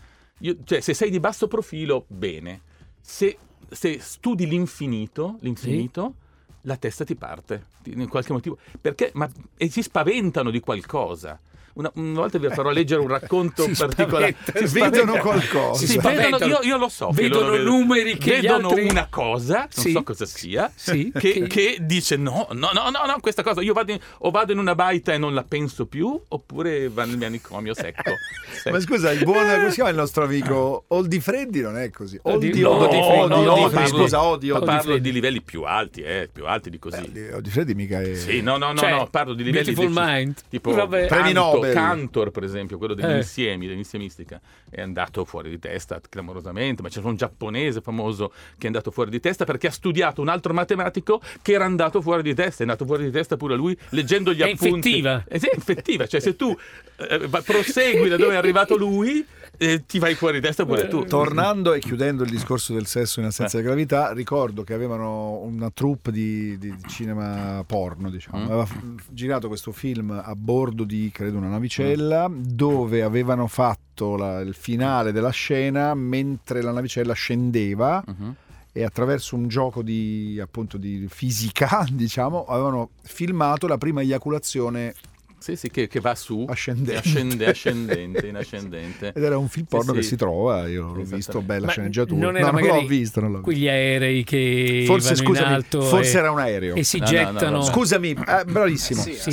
Io- 0.41 0.57
cioè, 0.65 0.81
se 0.81 0.95
sei 0.95 1.11
di 1.11 1.21
basso 1.21 1.47
profilo, 1.49 2.05
bene. 2.09 2.61
Se, 3.01 3.37
se 3.71 3.99
studi 4.01 4.47
l'infinito, 4.47 5.37
l'infinito, 5.41 6.15
la 6.63 6.77
testa 6.77 7.05
ti 7.05 7.15
parte, 7.15 7.67
in 7.85 8.09
qualche 8.09 8.33
motivo. 8.33 8.59
Perché? 8.81 9.11
Ma, 9.15 9.29
e 9.57 9.69
si 9.71 9.83
spaventano 9.83 10.51
di 10.51 10.61
qualcosa. 10.61 11.39
Una, 11.75 11.91
una 11.95 12.21
volta 12.21 12.39
vi 12.39 12.49
farò 12.51 12.71
leggere 12.71 13.01
un 13.01 13.09
racconto 13.09 13.65
Si 13.69 13.75
particolare. 13.77 14.37
Si 14.65 14.79
Vedono 14.79 15.17
qualcosa. 15.17 15.85
Si 15.87 15.99
vedono- 15.99 16.45
io, 16.47 16.59
io 16.63 16.77
lo 16.77 16.89
so. 16.89 17.11
Vedono 17.11 17.49
loro 17.51 17.63
numeri 17.63 18.17
che 18.17 18.41
vedono 18.41 18.69
altri- 18.69 18.89
una 18.89 19.07
cosa, 19.11 19.59
non 19.75 19.85
Sì. 19.85 19.91
so 19.93 20.03
cosa 20.05 20.25
sia, 20.25 20.71
Sì, 20.75 21.11
che, 21.13 21.33
che- 21.33 21.47
che 21.49 21.77
dice 21.81 22.17
no, 22.17 22.47
no, 22.53 22.71
no, 22.73 22.91
no, 22.91 23.05
no, 23.07 23.19
questa 23.21 23.43
cosa 23.43 23.61
io 23.61 23.73
vado 23.73 23.91
in, 23.93 23.99
o 24.19 24.31
vado 24.31 24.53
in 24.53 24.59
una 24.59 24.75
baita 24.77 25.13
e 25.13 25.19
non 25.19 25.35
la 25.35 25.43
penso 25.43 25.87
più, 25.87 26.21
oppure 26.29 26.89
va 26.89 27.05
nel 27.05 27.19
manicomio 27.19 27.75
secco. 27.75 28.03
Secco. 28.55 28.71
Ma 28.71 28.81
scusa, 28.81 29.11
il 29.11 29.25
buon, 29.25 29.45
come 29.45 29.69
si 29.71 29.75
chiama 29.75 29.91
il 29.91 29.97
nostro 29.97 30.25
amico? 30.25 30.85
Oldi 30.89 31.19
Freddi 31.21 31.61
non 31.61 31.77
è 31.77 31.91
così. 31.91 32.19
Oldi, 32.23 32.47
Oldi- 32.47 32.63
Oldi, 32.63 32.97
no, 32.97 33.27
Freddi, 33.27 33.45
no, 33.45 33.57
no, 33.57 33.69
Freddi. 33.69 33.89
scusa, 33.89 34.23
Odi, 34.23 34.49
Ma 34.49 34.55
Oldi. 34.55 34.67
parlo 34.67 34.83
Freddi. 34.83 35.01
di 35.01 35.13
livelli 35.13 35.41
più 35.43 35.63
alti, 35.65 36.03
eh, 36.03 36.29
più 36.33 36.47
alti 36.47 36.71
di 36.71 36.79
così. 36.79 37.09
Beh, 37.09 37.35
Oldi 37.35 37.51
Freddi 37.51 37.75
mica 37.75 38.01
è... 38.01 38.15
Sì, 38.15 38.41
no, 38.43 38.57
no, 38.57 38.69
no, 38.73 38.77
Cioè, 38.79 38.91
no, 38.91 39.09
parlo 39.11 39.35
di 39.35 39.43
livelli 39.43 39.73
Beautiful 39.75 39.93
deci- 39.93 40.07
Mind. 40.17 40.35
tipo 40.49 40.73
Vabbè. 40.73 41.07
Premi 41.07 41.33
Cantor, 41.33 41.51
Cantor, 41.73 42.31
per 42.31 42.43
esempio, 42.45 42.79
quello 42.79 42.95
degli 42.95 43.07
Eh. 43.07 43.17
insiemi, 43.19 43.67
dell'insimistica, 43.67 44.41
è 44.71 44.81
andato 44.81 45.25
fuori 45.25 45.51
di 45.51 45.59
testa 45.59 46.01
clamorosamente, 46.09 46.83
ma 46.83 46.89
c'è 46.89 47.01
un 47.01 47.17
giapponese 47.17 47.81
famoso 47.81 48.29
che 48.59 48.65
è 48.65 48.67
andato 48.67 48.91
fuori 48.91 49.11
di 49.11 49.21
testa 49.21 49.45
perché 49.45 49.69
ha 49.69 49.71
studiato 49.71 50.21
un 50.21 50.29
altro 50.29 50.53
matematico 50.53 51.21
che 51.43 51.53
era 51.53 51.65
andato 51.65 52.01
fuori 52.03 52.23
di 52.23 52.35
testa, 52.35 52.59
è 52.59 52.67
andato 52.67 52.85
fuori 52.85 53.05
di 53.05 53.11
testa 53.11 53.37
pure 53.37 53.55
lui 53.57 53.77
leggendo 53.91 54.33
gli 54.33 54.41
È 54.41 54.51
appunti. 54.51 54.65
infettiva. 54.97 55.25
Eh 55.29 55.39
sì, 55.39 55.47
è 55.47 55.55
infettiva, 55.55 56.07
cioè 56.07 56.21
se 56.21 56.37
tu 56.37 56.57
eh, 56.97 57.29
prosegui 57.45 58.09
da 58.09 58.17
dove 58.17 58.35
è 58.35 58.37
arrivato 58.37 58.77
lui, 58.77 59.25
eh, 59.59 59.85
ti 59.87 59.99
vai 59.99 60.15
fuori 60.15 60.41
di 60.41 60.47
testa 60.47 60.65
pure 60.67 60.89
tu. 60.89 61.05
Tornando 61.05 61.73
e 61.75 61.79
chiudendo 61.81 62.23
il 62.25 62.31
discorso 62.31 62.73
del 62.73 62.87
sesso 62.87 63.21
in 63.21 63.27
assenza 63.27 63.57
Eh. 63.59 63.61
di 63.61 63.67
gravità, 63.67 64.13
ricordo 64.13 64.63
che 64.65 64.75
avevano 64.75 65.39
una 65.43 65.71
troupe 65.71 66.11
di, 66.11 66.59
di 66.59 66.75
cinema 66.89 67.63
porno, 67.67 68.11
diciamo. 68.11 68.39
Mm. 68.39 68.45
Aveva 68.45 68.67
f- 68.67 68.79
girato 69.11 69.49
questo 69.49 69.73
film 69.73 70.11
a 70.11 70.35
bordo 70.35 70.85
di, 70.85 71.11
credo, 71.13 71.39
una 71.39 71.49
navicella, 71.49 72.31
dove 72.31 73.03
avevano 73.03 73.47
fatto 73.47 74.17
la- 74.17 74.41
il 74.41 74.55
finale 74.55 75.13
della 75.13 75.31
scena 75.31 75.95
mentre 75.95 76.61
la 76.63 76.73
navicella 76.73 77.13
scendeva 77.13 78.03
Mhm. 78.07 78.35
e 78.73 78.83
attraverso 78.83 79.37
un 79.37 79.47
gioco 79.47 79.83
di, 79.83 80.39
appunto, 80.43 80.77
di 80.79 81.07
fisica, 81.09 81.87
diciamo, 81.91 82.45
avevano 82.47 82.91
filmato 83.03 83.67
la 83.69 83.79
prima 83.79 84.01
eiaculazione 84.01 84.95
Sì, 85.45 85.57
sì, 85.57 85.71
che, 85.71 85.89
che 85.89 86.01
va 86.01 86.15
su, 86.15 86.47
ascendente. 86.49 86.97
ascende- 86.97 87.45
ascendente, 87.47 88.27
in 88.27 88.37
ascendente. 88.37 89.13
Ed 89.15 89.23
era 89.23 89.37
un 89.37 89.49
film 89.49 89.67
porno 89.69 89.93
sì. 89.93 89.99
che 89.99 90.03
si 90.05 90.17
trova, 90.17 90.67
io 90.69 90.95
l'ho 90.95 91.03
visto, 91.05 91.43
bella 91.43 91.67
Ma 91.67 91.73
sceneggiatura. 91.73 92.19
non 92.19 92.33
no, 92.33 92.39
era 92.39 92.51
non 92.51 92.61
magari 92.63 92.81
l'ho 92.81 92.87
visto, 92.89 93.21
non 93.21 93.31
l'ho 93.31 93.37
visto. 93.43 93.51
Quegli 93.53 93.69
aerei 93.69 94.25
che 94.25 94.85
Forse, 94.87 95.13
vanno 95.13 95.27
scusami, 95.27 95.47
in 95.47 95.53
alto 95.53 95.83
forse 95.83 96.17
e, 96.17 96.19
era 96.19 96.31
un 96.31 96.39
aereo. 96.39 96.75
e 96.77 96.83
si 96.83 96.99
No, 96.99 97.05
no, 97.05 97.11
no, 97.11 97.17
gettano. 97.33 97.59
vabbè. 97.59 97.71
Scusami, 97.73 98.11
eh, 98.11 98.45
bravissimo. 98.47 99.03
Sì, 99.03 99.13
sì. 99.13 99.33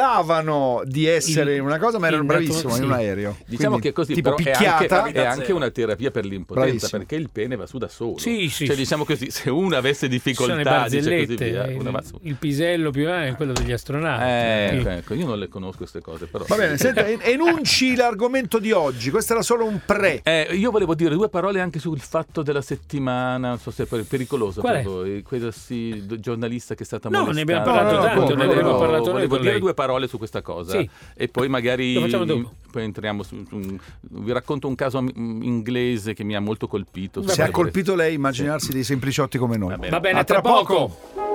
Simulavano 0.00 0.80
di 0.86 1.04
essere 1.06 1.56
Il- 1.56 1.60
una 1.60 1.78
cosa, 1.78 1.98
ma 1.98 2.06
erano 2.06 2.24
bravissimo 2.24 2.76
in 2.76 2.84
un 2.84 2.92
aereo. 2.92 3.36
Diciamo 3.46 3.70
Quindi, 3.78 3.88
che 3.88 3.92
così 3.92 4.14
tipo 4.14 4.34
però 4.34 4.50
è 4.50 4.52
picchiata. 4.52 5.02
anche, 5.02 5.20
è 5.22 5.24
anche 5.26 5.52
una 5.52 5.70
terapia 5.70 6.10
per 6.10 6.24
l'impotenza 6.24 6.64
Bravissimo. 6.68 6.98
perché 6.98 7.16
il 7.16 7.28
pene 7.30 7.56
va 7.56 7.66
su 7.66 7.76
da 7.78 7.88
solo. 7.88 8.16
Sì, 8.18 8.48
sì, 8.48 8.64
Cioè, 8.66 8.76
diciamo 8.76 9.04
così, 9.04 9.30
se 9.30 9.50
uno 9.50 9.76
avesse 9.76 10.08
difficoltà, 10.08 10.88
dice 10.88 11.26
così 11.26 11.36
via, 11.36 11.66
il, 11.66 11.78
uno 11.78 11.90
va 11.90 12.02
su. 12.02 12.18
il 12.22 12.34
pisello 12.36 12.90
più 12.90 13.06
è 13.08 13.34
quello 13.36 13.52
degli 13.52 13.72
astronauti. 13.72 14.22
Eh, 14.24 14.78
ecco, 14.78 14.88
ecco, 14.88 15.14
io 15.14 15.26
non 15.26 15.38
le 15.38 15.48
conosco 15.50 15.76
queste 15.78 16.00
cose, 16.00 16.26
però. 16.26 16.44
Va 16.48 16.56
bene, 16.56 16.78
senta, 16.78 17.06
en- 17.06 17.20
enunci 17.22 17.94
l'argomento 17.96 18.58
di 18.58 18.72
oggi. 18.72 19.10
Questo 19.10 19.34
era 19.34 19.42
solo 19.42 19.66
un 19.66 19.80
pre. 19.84 20.20
Eh, 20.22 20.48
io 20.52 20.70
volevo 20.70 20.94
dire 20.94 21.14
due 21.14 21.28
parole 21.28 21.60
anche 21.60 21.78
sul 21.78 22.00
fatto 22.00 22.40
della 22.42 22.62
settimana, 22.62 23.48
non 23.48 23.58
so 23.58 23.70
se 23.70 23.84
è 23.86 24.02
pericoloso 24.04 24.60
Qual 24.62 24.72
per 24.72 24.82
è? 24.82 24.84
voi, 24.84 25.22
quello 25.22 25.50
sì, 25.50 26.02
giornalista 26.18 26.74
che 26.74 26.84
è 26.84 26.86
stata 26.86 27.08
No, 27.10 27.24
molestata. 27.24 27.44
ne 27.52 27.58
abbiamo 27.58 27.76
parlato 27.76 27.96
No, 27.96 28.02
tanto, 28.02 28.34
no, 28.34 28.44
ne 28.44 28.50
abbiamo 28.52 28.78
parlato 28.78 29.02
noi 29.04 29.12
Volevo 29.12 29.36
dire 29.38 29.50
lei. 29.50 29.60
due 29.60 29.74
parole 29.74 30.06
su 30.06 30.16
questa 30.18 30.40
cosa 30.42 30.78
Sì. 30.78 30.88
e 31.14 31.28
poi 31.28 31.48
magari 31.48 31.94
Lo 31.94 32.00
facciamo 32.02 32.24
dopo. 32.24 32.52
poi 32.70 32.82
entriamo 32.84 33.22
su, 33.22 33.44
su 33.48 33.78
vi 34.00 34.32
racconto 34.32 34.68
un 34.68 34.74
caso 34.74 34.98
inglese 34.98 36.14
che 36.14 36.24
mi 36.24 36.34
ha 36.36 36.40
molto 36.40 36.66
colpito. 36.68 37.26
Se 37.26 37.42
ha 37.42 37.50
colpito 37.50 37.94
lei, 37.94 38.14
immaginarsi 38.14 38.72
dei 38.72 38.84
sempliciotti 38.84 39.38
come 39.38 39.56
noi. 39.56 39.70
Va 39.70 39.76
bene. 39.76 39.90
Va 39.90 40.00
bene, 40.00 40.18
A 40.20 40.24
tra 40.24 40.40
poco. 40.40 41.28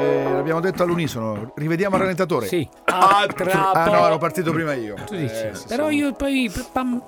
Eh, 0.00 0.32
l'abbiamo 0.32 0.60
detto 0.60 0.82
all'unisono. 0.82 1.52
Rivediamo 1.54 1.94
il 1.96 2.00
rallentatore. 2.00 2.46
Sì. 2.46 2.66
Ah, 2.84 3.26
tra 3.34 3.72
ah, 3.72 3.84
no, 3.90 4.06
ero 4.06 4.18
partito 4.18 4.52
prima 4.52 4.72
io. 4.74 4.94
Tu 5.06 5.16
dici. 5.16 5.34
Eh, 5.34 5.50
sì, 5.54 5.66
Però 5.68 5.88
sì. 5.88 5.96
io 5.96 6.12
poi 6.14 6.50
pam, 6.72 7.02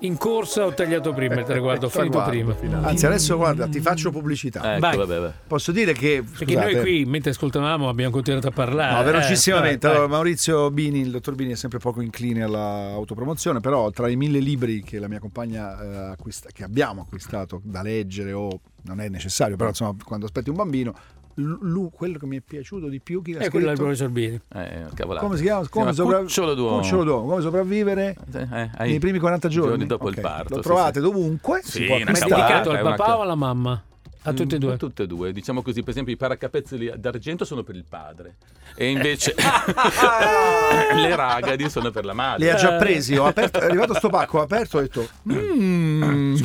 in 0.00 0.16
corsa 0.16 0.64
ho 0.64 0.72
tagliato 0.72 1.12
prima 1.12 1.34
il 1.34 1.44
traguardo, 1.44 1.86
ho 1.86 1.88
finito 1.90 2.22
Traguardo, 2.22 2.54
prima. 2.54 2.80
Anzi, 2.86 3.06
adesso 3.06 3.36
guarda, 3.36 3.66
ti 3.66 3.80
faccio 3.80 4.10
pubblicità. 4.10 4.74
Ecco, 4.74 4.80
Vai. 4.80 4.96
vabbè, 4.96 5.18
vabbè. 5.18 5.32
Posso 5.46 5.72
dire 5.72 5.92
che. 5.92 6.22
Perché 6.22 6.54
scusate, 6.54 6.72
noi 6.72 6.82
qui, 6.82 7.04
mentre 7.04 7.30
ascoltavamo, 7.30 7.88
abbiamo 7.88 8.10
continuato 8.12 8.48
a 8.48 8.52
parlare. 8.52 8.94
No, 8.94 9.02
velocissimamente. 9.02 9.86
Eh, 9.86 9.88
vai, 9.88 9.98
Allora, 9.98 10.12
Maurizio 10.12 10.70
Bini, 10.70 11.00
il 11.00 11.10
dottor 11.10 11.34
Bini 11.34 11.52
è 11.52 11.56
sempre 11.56 11.78
poco 11.78 12.00
incline 12.00 12.42
all'autopromozione, 12.42 13.60
però 13.60 13.90
tra 13.90 14.08
i 14.08 14.16
mille 14.16 14.38
libri 14.38 14.82
che 14.82 14.98
la 14.98 15.08
mia 15.08 15.18
compagna 15.18 15.80
eh, 15.80 15.96
acquista- 16.12 16.48
che 16.52 16.64
abbiamo 16.64 17.02
acquistato 17.02 17.60
da 17.64 17.82
leggere 17.82 18.32
o 18.32 18.60
non 18.82 19.00
è 19.00 19.08
necessario, 19.08 19.56
però 19.56 19.68
insomma 19.70 19.94
quando 20.04 20.26
aspetti 20.26 20.48
un 20.48 20.56
bambino, 20.56 20.94
l- 21.38 21.58
lu- 21.62 21.90
quello 21.90 22.18
che 22.18 22.26
mi 22.26 22.36
è 22.36 22.40
piaciuto 22.40 22.88
di 22.88 23.00
più 23.00 23.22
chi 23.22 23.32
l'ha 23.32 23.38
vai. 23.38 23.46
È 23.46 23.50
quello 23.50 23.66
del 23.66 23.76
professor 23.76 24.08
Bini. 24.08 24.40
Eh. 24.54 24.86
Come 25.18 25.36
si 25.36 25.42
chiama? 25.42 25.66
Come, 25.68 25.92
Si 25.92 26.02
chiama 26.02 26.18
Cucciolo 26.18 26.54
d'uomo. 26.54 26.76
Cucciolo 26.78 27.04
d'uomo. 27.04 27.26
Come 27.28 27.40
sopravvivere 27.42 28.16
Eh, 28.32 28.70
ai 28.76 28.90
nei 28.90 28.98
primi 28.98 29.18
40 29.18 29.48
giorni? 29.48 29.86
dopo 29.86 30.08
il 30.08 30.14
Ok. 30.16 30.20
parto. 30.20 30.54
Lo 30.56 30.60
trovate 30.62 31.00
sì. 31.00 31.04
dovunque. 31.04 31.60
Sì, 31.62 31.70
si 31.70 31.84
può 31.84 31.96
Ma 31.98 32.04
è 32.04 32.12
dedicato 32.12 32.70
al 32.70 32.80
papà 32.80 33.18
o 33.18 33.22
alla 33.22 33.34
mamma? 33.34 33.82
A 34.22 34.32
tutte 34.32 34.56
e 34.56 34.58
Mm, 34.58 34.60
due. 34.60 34.76
Tutte 34.76 35.02
e 35.04 35.06
due. 35.06 35.32
Diciamo 35.32 35.62
così, 35.62 35.80
per 35.82 35.90
esempio, 35.90 36.12
i 36.12 36.16
paracapezzoli 36.16 36.92
d'argento 36.96 37.44
sono 37.44 37.62
per 37.62 37.76
il 37.76 37.84
padre. 37.88 38.34
E 38.74 38.90
invece 38.90 39.34
le 40.94 41.16
ragadi 41.16 41.68
sono 41.70 41.90
per 41.90 42.04
la 42.04 42.12
madre. 42.12 42.44
Li 42.44 42.50
ha 42.50 42.54
già 42.56 42.76
Eh. 42.76 42.78
presi, 42.78 43.16
ho 43.16 43.26
aperto, 43.26 43.58
è 43.60 43.64
arrivato 43.64 43.94
sto 43.94 44.08
pacco, 44.08 44.38
ho 44.38 44.42
aperto 44.42 44.78
e 44.78 44.80
ho 44.80 44.82
detto 44.82 45.08
"Mm". 45.32 46.36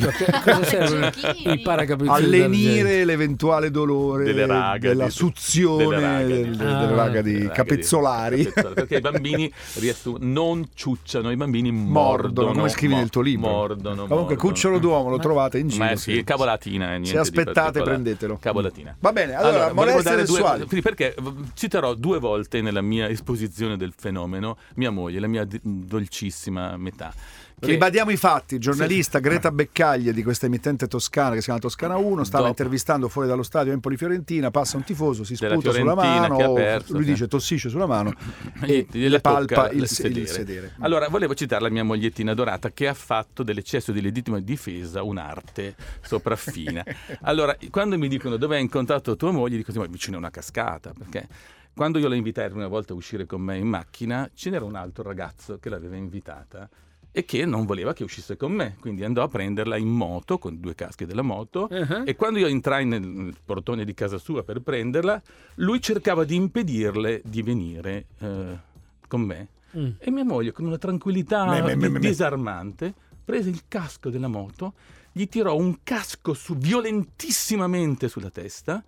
Cosa 0.42 0.64
serve 0.64 1.12
il 1.50 2.08
allenire 2.08 3.04
l'eventuale 3.04 3.70
dolore 3.70 4.24
Delle 4.24 4.46
ragadi. 4.46 4.86
della 4.86 5.10
suzione 5.10 5.84
Delle 5.84 6.00
ragadi. 6.00 6.32
del- 6.32 6.56
delle 6.56 6.70
Ah. 6.72 6.94
ragadi 6.94 7.32
Le 7.32 7.38
ragadi- 7.38 7.54
capezzolari. 7.54 8.42
capezzolari, 8.44 8.74
Perché 8.74 8.96
i 8.96 9.00
bambini 9.00 9.52
riassu- 9.74 10.16
non 10.20 10.68
ciucciano, 10.74 11.30
i 11.30 11.36
bambini 11.36 11.70
Mordono, 11.70 11.92
mordono. 11.92 12.52
come 12.52 12.68
scrivi 12.68 12.94
mo- 12.94 12.98
nel 13.00 13.10
tuo 13.10 13.22
libro. 13.22 13.50
Mordono. 13.50 14.06
Comunque, 14.06 14.14
mordono. 14.16 14.40
Cucciolo 14.40 14.78
d'uomo 14.78 15.08
lo 15.10 15.18
trovate 15.18 15.58
in 15.58 15.68
giro. 15.68 15.84
Ma 15.84 15.96
sì, 15.96 16.22
cavolatina. 16.24 16.86
eh, 16.86 16.98
niente 16.98 17.08
Se 17.10 17.18
aspettate 17.18 17.63
la 17.72 17.82
prendetelo. 17.82 18.38
Cavolatina. 18.40 18.96
Va 19.00 19.12
bene, 19.12 19.34
allora, 19.34 19.72
volevo 19.72 19.98
molestie 19.98 20.14
due- 20.16 20.26
sessuali. 20.26 20.66
sì, 20.68 20.80
perché 20.80 21.14
citerò 21.54 21.94
due 21.94 22.18
volte 22.18 22.60
nella 22.60 22.82
mia 22.82 23.08
esposizione 23.08 23.76
del 23.76 23.92
fenomeno 23.96 24.56
mia 24.74 24.90
moglie, 24.90 25.20
la 25.20 25.26
mia 25.26 25.46
dolcissima 25.62 26.76
metà. 26.76 27.12
Che- 27.58 27.66
Ribadiamo 27.66 28.10
i 28.10 28.16
fatti, 28.16 28.58
giornalista 28.58 29.18
Greta 29.20 29.50
Beccaglie 29.50 30.12
di 30.12 30.22
questa 30.22 30.46
emittente 30.46 30.86
toscana 30.86 31.30
che 31.30 31.38
si 31.38 31.44
chiama 31.44 31.60
Toscana 31.60 31.96
1, 31.96 32.24
stava 32.24 32.38
Dopo. 32.38 32.48
intervistando 32.48 33.08
fuori 33.08 33.28
dallo 33.28 33.42
stadio 33.42 33.72
Empoli 33.72 33.96
Fiorentina, 33.96 34.50
passa 34.50 34.76
un 34.76 34.84
tifoso, 34.84 35.24
si 35.24 35.36
sputa 35.36 35.72
sulla 35.72 35.94
mano, 35.94 36.52
perso, 36.52 36.92
lui 36.94 37.04
sì. 37.04 37.10
dice 37.10 37.28
tossisce 37.28 37.68
sulla 37.68 37.86
mano 37.86 38.12
e 38.62 38.86
Gliela 38.90 39.08
le 39.16 39.20
palpa 39.20 39.70
il, 39.70 39.76
il 39.76 39.82
il 39.82 39.88
sedere. 39.88 40.26
sedere. 40.26 40.74
Allora, 40.80 41.08
volevo 41.08 41.34
citare 41.34 41.62
la 41.62 41.70
mia 41.70 41.84
mogliettina 41.84 42.32
adorata 42.32 42.70
che 42.70 42.88
ha 42.88 42.94
fatto 42.94 43.42
dell'eccesso 43.42 43.92
di 43.92 44.00
legittima 44.00 44.40
difesa 44.40 45.02
un'arte 45.02 45.74
sopraffina. 46.02 46.84
allora, 47.22 47.56
quando 47.70 47.96
mi 47.98 48.08
dicono 48.08 48.36
dove 48.36 48.56
hai 48.56 48.62
incontrato 48.62 49.16
tua 49.16 49.30
moglie, 49.30 49.56
dico 49.56 49.72
sì, 49.72 49.78
ma 49.78 49.86
vicino 49.86 50.16
a 50.16 50.18
una 50.18 50.30
cascata, 50.30 50.92
perché 50.96 51.26
quando 51.74 51.98
io 51.98 52.08
la 52.08 52.14
invitai 52.14 52.50
una 52.52 52.68
volta 52.68 52.92
a 52.92 52.96
uscire 52.96 53.26
con 53.26 53.40
me 53.40 53.56
in 53.56 53.66
macchina, 53.66 54.30
ce 54.34 54.50
n'era 54.50 54.64
un 54.64 54.76
altro 54.76 55.02
ragazzo 55.02 55.58
che 55.58 55.68
l'aveva 55.68 55.96
invitata 55.96 56.68
e 57.16 57.24
che 57.24 57.44
non 57.46 57.64
voleva 57.64 57.92
che 57.92 58.02
uscisse 58.02 58.36
con 58.36 58.50
me, 58.50 58.74
quindi 58.80 59.04
andò 59.04 59.22
a 59.22 59.28
prenderla 59.28 59.76
in 59.76 59.86
moto 59.86 60.36
con 60.36 60.58
due 60.58 60.74
casche 60.74 61.06
della 61.06 61.22
moto 61.22 61.68
Uh-huh. 61.70 62.02
e 62.04 62.16
quando 62.16 62.40
io 62.40 62.48
entrai 62.48 62.84
nel, 62.84 63.34
portone 63.44 63.84
di 63.84 63.94
casa 63.94 64.18
sua 64.18 64.42
per 64.42 64.60
prenderla, 64.60 65.22
lui 65.56 65.80
cercava 65.80 66.24
di 66.24 66.34
impedirle 66.34 67.22
di 67.24 67.42
venire 67.42 68.06
eh, 68.18 68.58
con 69.06 69.20
me. 69.20 69.48
Mm. 69.76 69.90
E 69.98 70.10
mia 70.10 70.24
moglie, 70.24 70.50
con 70.50 70.66
una 70.66 70.76
tranquillità 70.76 71.44
Me, 71.46 71.76
me, 71.76 71.88
me. 71.88 71.98
disarmante, 72.00 72.92
prese 73.24 73.48
il 73.48 73.62
casco 73.68 74.10
della 74.10 74.28
moto, 74.28 74.74
gli 75.12 75.28
tirò 75.28 75.56
un 75.56 75.78
casco 75.84 76.34
su, 76.34 76.56
violentissimamente 76.56 78.08
sulla 78.08 78.30
testa 78.30 78.82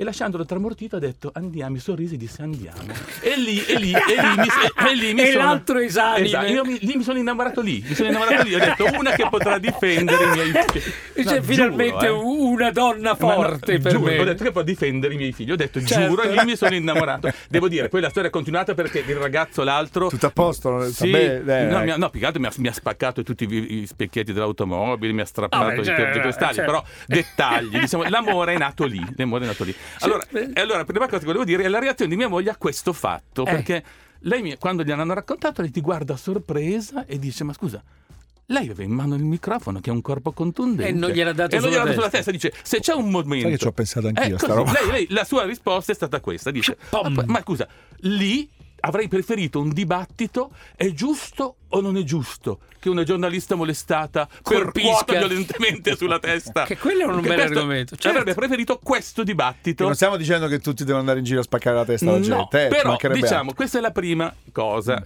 e 0.00 0.04
lasciandolo 0.04 0.46
tramortito 0.46 0.96
ha 0.96 0.98
detto 0.98 1.30
andiamo, 1.34 1.72
mi 1.72 1.78
sorrise 1.78 2.14
e 2.14 2.16
disse 2.16 2.40
andiamo. 2.40 2.80
E 3.20 3.36
lì, 3.36 3.62
e 3.66 3.78
lì, 3.78 3.92
e 3.92 3.98
lì 3.98 4.34
mi, 4.38 4.48
e 4.88 4.94
lì 4.94 5.12
mi 5.12 5.20
E 5.28 5.32
sono... 5.32 5.44
l'altro 5.44 5.78
esanime. 5.78 6.26
Esatto, 6.26 6.46
io 6.46 6.64
mi, 6.64 6.78
lì 6.80 6.94
mi 6.96 7.02
sono 7.02 7.18
innamorato 7.18 7.60
lì, 7.60 7.84
mi 7.86 7.94
sono 7.94 8.08
innamorato 8.08 8.42
lì, 8.44 8.54
ho 8.54 8.58
detto 8.58 8.86
una 8.98 9.10
che 9.10 9.26
potrà 9.28 9.58
difendere 9.58 10.24
i 10.24 10.28
miei 10.30 10.52
figli. 10.52 10.82
C'è 11.22 11.36
No, 11.36 11.42
finalmente 11.42 12.06
giuro, 12.06 12.22
eh. 12.22 12.24
una 12.24 12.70
donna 12.70 13.14
Ma 13.18 13.26
no, 13.26 13.42
forte 13.42 13.78
per 13.78 13.92
giuro, 13.92 14.04
me. 14.10 14.18
Ho 14.20 14.24
detto 14.24 14.42
che 14.44 14.52
può 14.52 14.62
difendere 14.62 15.12
i 15.12 15.16
miei 15.18 15.32
figli. 15.32 15.50
Ho 15.52 15.56
detto 15.56 15.82
Certo. 15.82 16.08
giuro, 16.08 16.22
e 16.22 16.32
lì 16.32 16.44
mi 16.46 16.56
sono 16.56 16.74
innamorato. 16.74 17.30
Devo 17.50 17.68
dire, 17.68 17.90
poi 17.90 18.00
la 18.00 18.08
storia 18.08 18.30
è 18.30 18.32
continuata 18.32 18.72
perché 18.72 19.04
il 19.06 19.16
ragazzo, 19.16 19.62
l'altro. 19.64 20.08
Tutto 20.08 20.26
a 20.26 20.30
posto? 20.30 20.90
Sì, 20.90 21.10
Vabbè, 21.10 21.42
eh, 21.46 21.64
no, 21.66 21.80
mi 21.82 21.90
ha, 21.90 21.96
no, 21.98 22.08
più 22.08 22.20
che 22.20 22.26
altro 22.26 22.40
mi 22.40 22.46
ha, 22.46 22.52
mi 22.56 22.68
ha 22.68 22.72
spaccato 22.72 23.22
tutti 23.22 23.44
i, 23.44 23.82
i 23.82 23.86
specchietti 23.86 24.32
dell'automobile, 24.32 25.12
mi 25.12 25.20
ha 25.20 25.26
strappato 25.26 25.62
Ah, 25.62 25.74
beh, 25.74 25.80
i 25.82 25.84
certo, 25.84 26.02
tergicristali, 26.04 26.54
certo. 26.54 26.70
però 26.70 26.84
dettagli, 27.06 27.78
diciamo, 27.80 28.04
l'amore 28.08 28.54
è 28.54 28.58
nato 28.58 28.86
lì, 28.86 29.04
l'amore 29.16 29.44
è 29.44 29.46
nato 29.46 29.64
lì. 29.64 29.74
Allora, 30.00 30.24
e 30.30 30.60
allora, 30.60 30.78
la 30.78 30.84
prima 30.84 31.06
cosa 31.06 31.18
che 31.18 31.24
volevo 31.26 31.44
dire 31.44 31.64
è 31.64 31.68
la 31.68 31.78
reazione 31.78 32.10
di 32.10 32.16
mia 32.16 32.28
moglie 32.28 32.50
a 32.50 32.56
questo 32.56 32.92
fatto, 32.92 33.44
Eh. 33.46 33.50
perché 33.50 33.84
lei 34.20 34.42
mi- 34.42 34.56
quando 34.58 34.82
gli 34.82 34.90
hanno 34.90 35.12
raccontato, 35.14 35.62
lei 35.62 35.70
ti 35.70 35.80
guarda 35.80 36.16
sorpresa 36.16 37.04
e 37.06 37.18
dice, 37.18 37.44
ma 37.44 37.52
scusa, 37.52 37.82
lei 38.46 38.64
aveva 38.64 38.82
in 38.82 38.90
mano 38.90 39.14
il 39.14 39.22
microfono 39.22 39.78
che 39.80 39.90
è 39.90 39.92
un 39.92 40.00
corpo 40.02 40.32
contundente. 40.32 40.90
E 40.90 40.92
non 40.92 41.10
gliel'ha 41.10 41.32
dato 41.32 41.56
sulla 41.56 41.68
gliel'ha 41.70 41.82
dato 41.84 41.92
sulla 41.94 42.10
testa. 42.10 42.30
testa. 42.32 42.48
Dice, 42.48 42.52
se 42.64 42.80
c'è 42.80 42.94
un 42.94 43.08
momento... 43.10 43.42
Sai 43.46 43.50
che 43.52 43.58
ci 43.58 43.66
ho 43.68 43.72
pensato 43.72 44.06
anch'io 44.08 44.22
a 44.22 44.26
Eh, 44.26 44.38
sta 44.38 44.46
così, 44.48 44.58
roba? 44.58 44.72
lei- 44.72 44.90
lei- 44.90 45.06
la 45.10 45.24
sua 45.24 45.44
risposta 45.44 45.92
è 45.92 45.94
stata 45.94 46.20
questa. 46.20 46.50
Dice, 46.50 46.76
ma, 46.90 47.22
ma 47.26 47.40
scusa, 47.42 47.68
lì 48.00 48.48
avrei 48.80 49.08
preferito 49.08 49.60
un 49.60 49.70
dibattito, 49.72 50.50
è 50.76 50.90
giusto 50.92 51.56
o 51.72 51.80
non 51.80 51.96
è 51.96 52.02
giusto 52.02 52.60
che 52.80 52.88
una 52.88 53.04
giornalista 53.04 53.54
molestata 53.54 54.26
Colpisca. 54.42 55.18
violentemente 55.18 55.94
sulla 55.96 56.18
testa? 56.20 56.64
Che 56.64 56.76
quello 56.78 57.02
è 57.02 57.04
un 57.06 57.20
Che 57.20 57.28
bel 57.28 57.40
argomento, 57.40 57.94
certo. 57.94 58.08
Avrebbe 58.18 58.34
preferito 58.34 58.78
questo 58.82 59.22
Che 59.22 59.28
dibattito. 59.28 59.84
non 59.84 59.94
stiamo 59.94 60.16
dicendo 60.16 60.48
che 60.48 60.58
tutti 60.58 60.82
devono 60.82 61.00
andare 61.00 61.18
in 61.18 61.24
giro 61.24 61.40
a 61.40 61.42
spaccare 61.42 61.76
la 61.76 61.84
testa 61.84 62.06
alla 62.08 62.18
No, 62.18 62.24
gente, 62.24 62.64
eh, 62.66 62.68
però 62.68 62.96
diciamo, 63.12 63.40
altro. 63.40 63.54
questa 63.54 63.78
è 63.78 63.80
la 63.80 63.92
prima 63.92 64.34
cosa. 64.52 65.04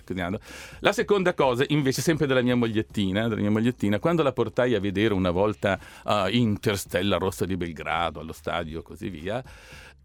La 0.80 0.92
seconda 0.92 1.34
cosa, 1.34 1.64
invece, 1.68 2.00
sempre 2.00 2.26
della 2.26 2.42
mia 2.42 2.56
mogliettina, 2.56 3.28
della 3.28 3.40
mia 3.40 3.50
mogliettina, 3.50 3.98
quando 3.98 4.22
la 4.22 4.32
portai 4.32 4.74
a 4.74 4.80
vedere 4.80 5.12
una 5.12 5.30
volta 5.30 5.78
a 6.04 6.30
Interstella 6.30 7.16
Rossa 7.18 7.44
di 7.44 7.56
Belgrado, 7.56 8.20
allo 8.20 8.32
stadio, 8.32 8.82
così 8.82 9.08
via. 9.08 9.42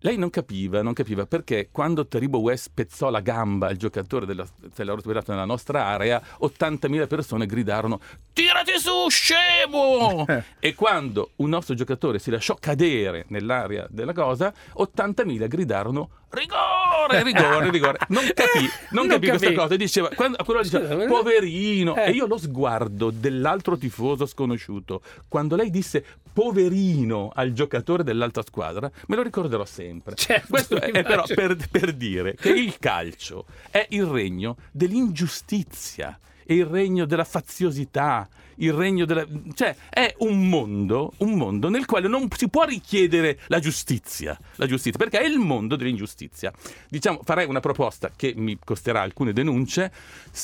Lei 0.01 0.17
non 0.17 0.29
capiva, 0.29 0.81
non 0.81 0.93
capiva 0.93 1.25
perché 1.25 1.67
quando 1.73 2.07
Taribo 2.07 2.39
West 2.39 2.67
spezzò 2.67 3.09
la 3.09 3.19
gamba 3.19 3.67
al 3.67 3.75
giocatore 3.75 4.25
della 4.25 4.47
Stella 4.71 4.93
Belgrado 4.93 5.33
nella 5.33 5.43
nostra 5.43 5.87
area, 5.87 6.21
80.000 6.41 7.05
persone 7.05 7.45
gridarono 7.45 7.99
tirati 8.31 8.79
su, 8.79 9.09
scemo! 9.09 10.25
e 10.57 10.73
quando 10.73 11.31
un 11.37 11.49
nostro 11.49 11.75
giocatore 11.75 12.19
si 12.19 12.31
lasciò 12.31 12.55
cadere 12.55 13.25
nell'area 13.27 13.87
della 13.89 14.13
cosa, 14.13 14.53
80.000 14.77 15.47
gridarono 15.49 16.09
rigore, 16.29 17.23
rigore, 17.23 17.69
rigore. 17.71 17.97
Non 18.09 18.23
capì, 18.33 18.59
non, 18.91 19.05
Non 19.05 19.07
capì 19.07 19.27
questa 19.29 19.47
capì. 19.47 19.57
cosa. 19.57 19.75
Diceva, 19.75 20.09
quando, 20.15 20.37
quello 20.43 20.61
diceva, 20.61 20.87
Scusa, 20.87 21.05
poverino. 21.07 21.95
Eh. 21.95 22.09
E 22.09 22.11
io 22.11 22.27
lo 22.27 22.37
sguardo 22.37 23.11
dell'altro 23.11 23.77
tifoso 23.77 24.25
sconosciuto, 24.25 25.01
quando 25.27 25.55
lei 25.55 25.69
disse 25.69 26.03
poverino 26.31 27.31
al 27.33 27.51
giocatore 27.53 28.03
dell'altra 28.03 28.43
squadra, 28.43 28.89
me 29.07 29.15
lo 29.15 29.23
ricorderò 29.23 29.65
sempre. 29.65 30.15
Certo, 30.15 30.47
Questo 30.49 30.79
è, 30.79 31.03
però 31.03 31.23
per, 31.25 31.57
per 31.69 31.93
dire 31.93 32.35
che 32.35 32.49
il 32.49 32.77
calcio 32.79 33.45
è 33.69 33.85
il 33.89 34.05
regno 34.05 34.57
dell'ingiustizia. 34.71 36.17
È 36.49 36.53
il 36.53 36.65
regno 36.65 37.05
della 37.05 37.25
faziosità, 37.25 38.27
il 38.55 38.73
regno 38.73 39.05
della... 39.05 39.23
cioè 39.53 39.75
è 39.87 40.15
un 40.21 40.49
mondo, 40.49 41.13
un 41.17 41.33
mondo 41.33 41.69
nel 41.69 41.85
quale 41.85 42.07
non 42.07 42.27
si 42.35 42.49
può 42.49 42.63
richiedere 42.63 43.37
la 43.49 43.59
giustizia, 43.59 44.35
la 44.55 44.65
giustizia, 44.65 44.97
perché 44.97 45.19
è 45.19 45.27
il 45.27 45.37
mondo 45.37 45.75
dell'ingiustizia. 45.75 46.51
Diciamo, 46.87 47.21
farei 47.23 47.45
una 47.45 47.59
proposta 47.59 48.09
che 48.15 48.33
mi 48.35 48.57
costerà 48.57 49.01
alcune 49.01 49.31
denunce, 49.31 49.91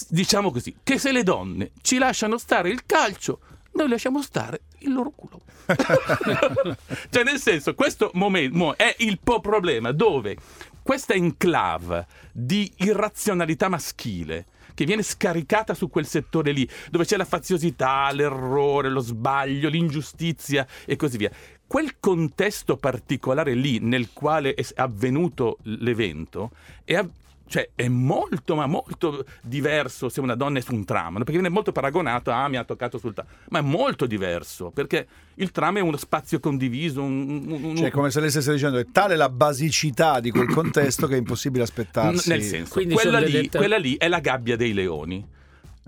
diciamo 0.10 0.52
così, 0.52 0.76
che 0.84 1.00
se 1.00 1.12
le 1.12 1.24
donne 1.24 1.72
ci 1.82 1.98
lasciano 1.98 2.38
stare 2.38 2.70
il 2.70 2.86
calcio, 2.86 3.40
noi 3.72 3.90
lasciamo 3.90 4.22
stare 4.22 4.62
il 4.82 4.94
loro 4.94 5.10
culo. 5.10 5.42
cioè, 7.10 7.24
nel 7.24 7.40
senso, 7.40 7.74
questo 7.74 8.12
momento 8.14 8.56
mo- 8.56 8.76
è 8.76 8.96
il 9.00 9.18
po' 9.18 9.40
problema 9.40 9.92
dove 9.92 10.38
questa 10.84 11.16
enclave 11.16 12.06
di 12.32 12.72
irrazionalità 12.76 13.70
maschile 13.70 14.46
che 14.76 14.86
viene 14.86 15.02
scaricata 15.02 15.74
su 15.74 15.90
quel 15.90 16.06
settore 16.06 16.52
lì, 16.52 16.70
dove 16.92 17.06
c'è 17.06 17.18
la 17.18 17.26
faziosità, 17.26 18.12
l'errore, 18.12 18.90
lo 18.90 19.00
sbaglio, 19.00 19.70
l'ingiustizia 19.70 20.68
e 20.86 20.96
così 20.96 21.18
via. 21.18 21.32
Quel 21.66 22.00
contesto 22.00 22.78
particolare 22.78 23.56
lì 23.56 23.80
nel 23.80 24.10
quale 24.14 24.54
è 24.54 24.64
avvenuto 24.76 25.58
l'evento 25.64 26.52
è, 26.84 27.04
cioè, 27.48 27.70
è 27.76 27.88
molto, 27.88 28.56
ma 28.56 28.66
molto 28.66 29.26
diverso 29.42 30.10
se 30.10 30.20
una 30.20 30.36
donna 30.36 30.60
è 30.60 30.62
su 30.62 30.74
un 30.74 30.84
tram, 30.86 31.16
perché 31.18 31.34
viene 31.34 31.50
molto 31.50 31.72
paragonato 31.72 32.32
a 32.32 32.44
ah, 32.44 32.48
mi 32.48 32.58
ha 32.58 32.64
toccato 32.64 32.98
sul 32.98 33.14
tram, 33.14 33.26
ma 33.50 33.60
è 33.60 33.62
molto 33.62 34.06
diverso 34.06 34.72
perché 34.72 35.08
il 35.36 35.52
tram 35.52 35.78
è 35.78 35.82
uno 35.82 35.98
spazio 35.98 36.40
condiviso, 36.40 37.02
un, 37.02 37.44
un- 37.48 37.64
un- 37.64 37.76
Cioè, 37.76 37.92
come 37.92 38.10
se 38.12 38.20
lei 38.20 38.30
stesse 38.30 38.52
dicendo, 38.52 38.78
è 38.78 38.86
tale 38.92 39.16
la 39.16 39.30
basicità 39.30 40.20
di 40.20 40.32
quel 40.32 40.48
contesto 40.48 41.08
che 41.08 41.16
è 41.16 41.18
impossibile 41.18 41.64
aspettarsi. 41.64 42.30
nel 42.30 42.42
senso, 42.42 42.74
quella 42.74 43.20
lì, 43.20 43.32
delle- 43.32 43.50
quella 43.50 43.78
lì 43.78 43.96
è 43.98 44.08
la 44.08 44.20
gabbia 44.20 44.56
dei 44.56 44.74
leoni. 44.74 45.26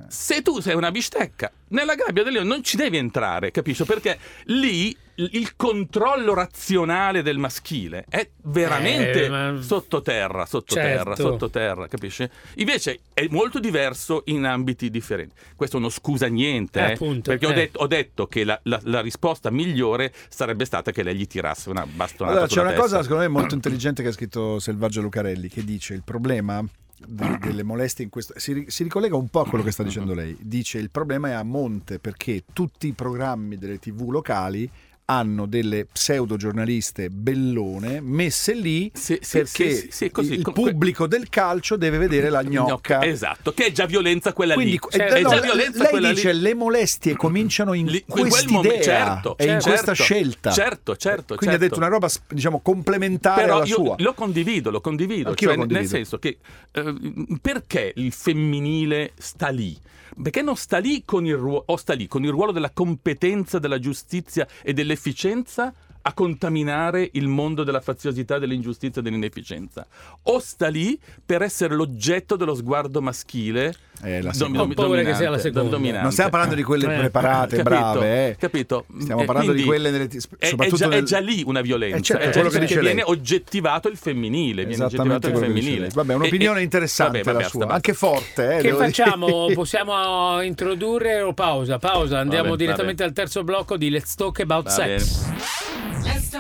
Se 0.08 0.42
tu 0.42 0.60
sei 0.60 0.76
una 0.76 0.92
bistecca, 0.92 1.52
nella 1.70 1.96
gabbia 1.96 2.24
dei 2.24 2.32
leoni 2.32 2.48
non 2.48 2.64
ci 2.64 2.78
devi 2.78 2.98
entrare, 2.98 3.52
capisci? 3.52 3.84
Perché 3.84 4.18
lì 4.46 4.96
il 5.16 5.56
controllo 5.56 6.36
razionale 6.36 7.24
del 7.24 7.40
maschile 7.40 8.06
è 8.08 8.30
veramente 8.44 9.26
Eh, 9.26 9.30
ma- 9.30 9.60
sottoterra, 9.60 10.46
sottoterra, 10.46 11.16
Certo. 11.16 11.32
sottoterra, 11.32 11.88
capisci? 11.88 12.30
Invece 12.58 13.00
è 13.14 13.26
molto 13.32 13.60
diverso 13.60 14.22
in 14.26 14.46
ambiti 14.46 14.92
differenti. 14.92 15.34
Questo 15.56 15.80
non 15.80 15.90
scusa 15.90 16.28
niente, 16.28 16.80
Eh, 16.80 16.90
eh, 16.90 16.94
appunto, 16.94 17.32
perché 17.32 17.48
ho, 17.48 17.52
eh. 17.52 17.54
detto, 17.56 17.80
ho 17.80 17.88
detto 17.88 18.28
che 18.28 18.44
la, 18.44 18.60
la- 18.64 18.80
la 18.84 19.02
risposta 19.02 19.50
migliore 19.50 20.14
sarebbe 20.30 20.66
stata 20.66 20.92
che 20.92 21.02
lei 21.02 21.16
gli 21.16 21.26
tirasse 21.26 21.70
una 21.72 21.86
bastonata 21.88 22.38
Allora, 22.38 22.48
c'è 22.48 22.60
una 22.60 22.70
testa. 22.70 22.84
cosa 22.84 23.02
secondo 23.02 23.24
me 23.24 23.30
molto 23.30 23.56
intelligente 23.56 24.04
che 24.04 24.10
ha 24.10 24.14
scritto 24.14 24.60
Selvaggio 24.60 25.02
Lucarelli 25.02 25.50
che 25.50 25.64
dice 25.66 25.96
il 25.96 26.04
problema 26.04 26.64
de- 27.06 27.38
delle 27.40 27.64
molestie 27.64 28.04
in 28.04 28.10
questo 28.10 28.34
si, 28.38 28.66
si 28.68 28.84
ricollega 28.84 29.16
un 29.16 29.28
po' 29.28 29.42
a 29.42 29.48
quello 29.48 29.64
che 29.64 29.72
sta 29.72 29.84
dicendo 29.84 30.14
lei. 30.14 30.36
Dice 30.40 30.78
il 30.80 30.90
problema 30.90 31.30
è 31.30 31.34
a 31.34 31.44
monte 31.44 32.00
perché 32.00 32.44
tutti 32.52 32.88
i 32.88 32.94
programmi 32.94 33.58
delle 33.58 33.80
tv 33.80 34.10
locali 34.10 34.70
hanno 35.10 35.46
delle 35.46 35.86
pseudo 35.86 36.36
giornaliste 36.36 37.10
bellone 37.10 38.02
messe 38.02 38.54
lì 38.54 38.92
Sì, 38.94 39.18
perché 39.32 39.46
sì, 39.46 39.76
sì, 39.80 39.88
sì, 39.90 40.12
così, 40.12 40.34
il 40.34 40.42
pubblico 40.42 41.08
del 41.08 41.30
calcio 41.30 41.78
deve 41.78 41.98
vedere 41.98 42.30
la 42.30 42.44
gnocca 42.44 43.02
Esatto, 43.06 43.54
che 43.54 43.68
è 43.68 43.72
già 43.72 43.86
violenza 43.86 44.34
quella 44.34 44.54
quindi 44.56 44.74
lì. 44.74 45.00
eh, 45.00 45.06
è 45.06 45.22
no, 45.22 45.30
già 45.30 45.40
violenza 45.40 45.84
lei 45.84 45.90
quella 45.92 46.10
dice 46.12 46.34
lì. 46.34 46.42
le 46.42 46.54
molestie 46.56 47.16
cominciano 47.16 47.72
in 47.74 47.86
Lì- 47.86 48.04
in 48.06 48.14
quest'idea 48.20 48.52
momento- 48.58 48.84
certo, 48.84 49.38
e 49.38 49.44
in 49.44 49.50
certo, 49.52 49.70
questa 49.70 49.94
scelta 49.94 50.52
Certo, 50.52 50.96
certo. 50.98 51.36
quindi 51.36 51.56
ha 51.56 51.60
certo. 51.60 51.66
detto 51.66 51.78
una 51.78 51.88
roba 51.88 52.10
diciamo 52.28 52.60
complementare 52.60 53.42
Però 53.44 53.56
alla 53.56 53.66
sua 53.66 53.96
lo 54.00 54.14
condivido, 54.14 54.72
lo 54.72 54.82
condivido. 54.82 55.34
Cioè, 55.36 55.52
lo 55.54 55.56
condivido. 55.60 55.80
Nel 55.80 55.88
senso 55.88 56.20
che 56.20 56.38
eh, 56.74 56.94
perché 57.42 57.94
il 57.96 58.12
femminile 58.12 59.14
sta 59.18 59.48
lì? 59.48 59.78
Perché 60.22 60.42
non 60.42 60.56
sta 60.56 60.80
lì 60.80 61.04
con 61.06 61.26
il 61.26 61.36
ruolo, 61.36 61.64
o 61.68 61.78
sta 61.78 61.94
lì 61.94 62.08
con 62.08 62.24
il 62.24 62.32
ruolo 62.32 62.52
della 62.52 62.72
competenza, 62.72 63.60
della 63.60 63.80
giustizia 63.80 64.48
e 64.64 64.74
dell'efficienza 64.74 65.74
a 66.08 66.14
contaminare 66.14 67.10
il 67.14 67.28
mondo 67.28 67.66
della 67.66 67.82
faziosità, 67.82 68.40
dell'ingiustizia 68.40 69.02
e 69.02 69.04
dell'inefficienza. 69.04 69.86
O 70.24 70.40
sta 70.40 70.70
lì 70.70 70.98
per 71.26 71.42
essere 71.42 71.76
l'oggetto 71.76 72.38
dello 72.38 72.56
sguardo 72.56 73.02
maschile. 73.02 73.76
Eh, 74.04 74.22
la 74.22 74.32
dom- 74.32 74.34
seconda. 74.34 74.62
Ho 74.62 74.68
paura 74.68 75.02
che 75.02 75.16
sia 75.16 75.30
la 75.30 75.38
dominante, 75.38 75.42
seconda. 75.42 75.70
dominante. 75.70 76.02
Non 76.04 76.12
stiamo 76.12 76.30
parlando 76.30 76.56
di 76.56 76.64
quelle 76.64 76.94
Eh, 76.96 76.98
preparate, 77.00 77.56
Capito, 77.58 77.64
brave, 77.76 78.28
eh. 78.30 78.36
capito. 78.38 78.86
Stiamo 79.00 79.26
parlando 79.26 79.52
di 79.52 79.64
quelle 79.64 79.90
nelle- 79.92 80.08
è- 80.08 80.48
soprattutto 80.48 80.76
è, 80.76 80.78
già, 80.78 80.88
nel- 80.88 81.00
è 81.02 81.04
già 81.04 81.20
lì 81.20 81.44
una 81.46 81.62
violenza, 81.62 81.98
Eh, 81.98 82.02
certo, 82.04 82.26
è 82.28 82.32
quello 82.32 82.50
che 82.50 82.60
dice 82.60 82.80
viene 82.80 83.02
lei. 83.02 83.04
oggettivato 83.06 83.90
il 83.90 83.98
femminile, 83.98 84.66
viene 84.66 84.84
oggettivato 84.86 85.28
il 85.28 85.36
femminile. 85.38 85.90
Vabbè, 85.94 86.14
un'opinione 86.14 86.60
E- 86.60 86.64
interessante 86.64 87.18
vabbè, 87.24 87.32
la 87.32 87.38
basta, 87.40 87.50
sua, 87.50 87.60
basta. 87.62 87.74
anche 87.76 87.94
forte. 87.94 88.44
Eh, 88.54 88.56
Che 88.62 88.72
dire. 88.72 88.76
facciamo? 88.76 89.48
Possiamo 89.54 90.42
introdurre 90.42 91.20
o 91.22 91.34
pausa? 91.34 91.80
Pausa, 91.80 92.20
andiamo 92.20 92.52
bene, 92.52 92.58
direttamente 92.58 93.04
al 93.04 93.12
terzo 93.14 93.44
blocco 93.44 93.76
di 93.78 93.90
Let's 93.90 94.16
Talk 94.16 94.40
About 94.40 94.66
Va 94.66 94.70
Sex. 94.70 95.26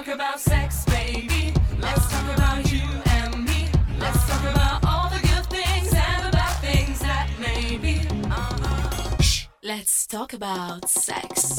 Talk 0.07 0.15
about 0.15 0.39
sex, 0.39 0.85
baby. 0.85 1.53
Let's 1.79 2.09
talk 2.09 2.37
about 2.37 2.66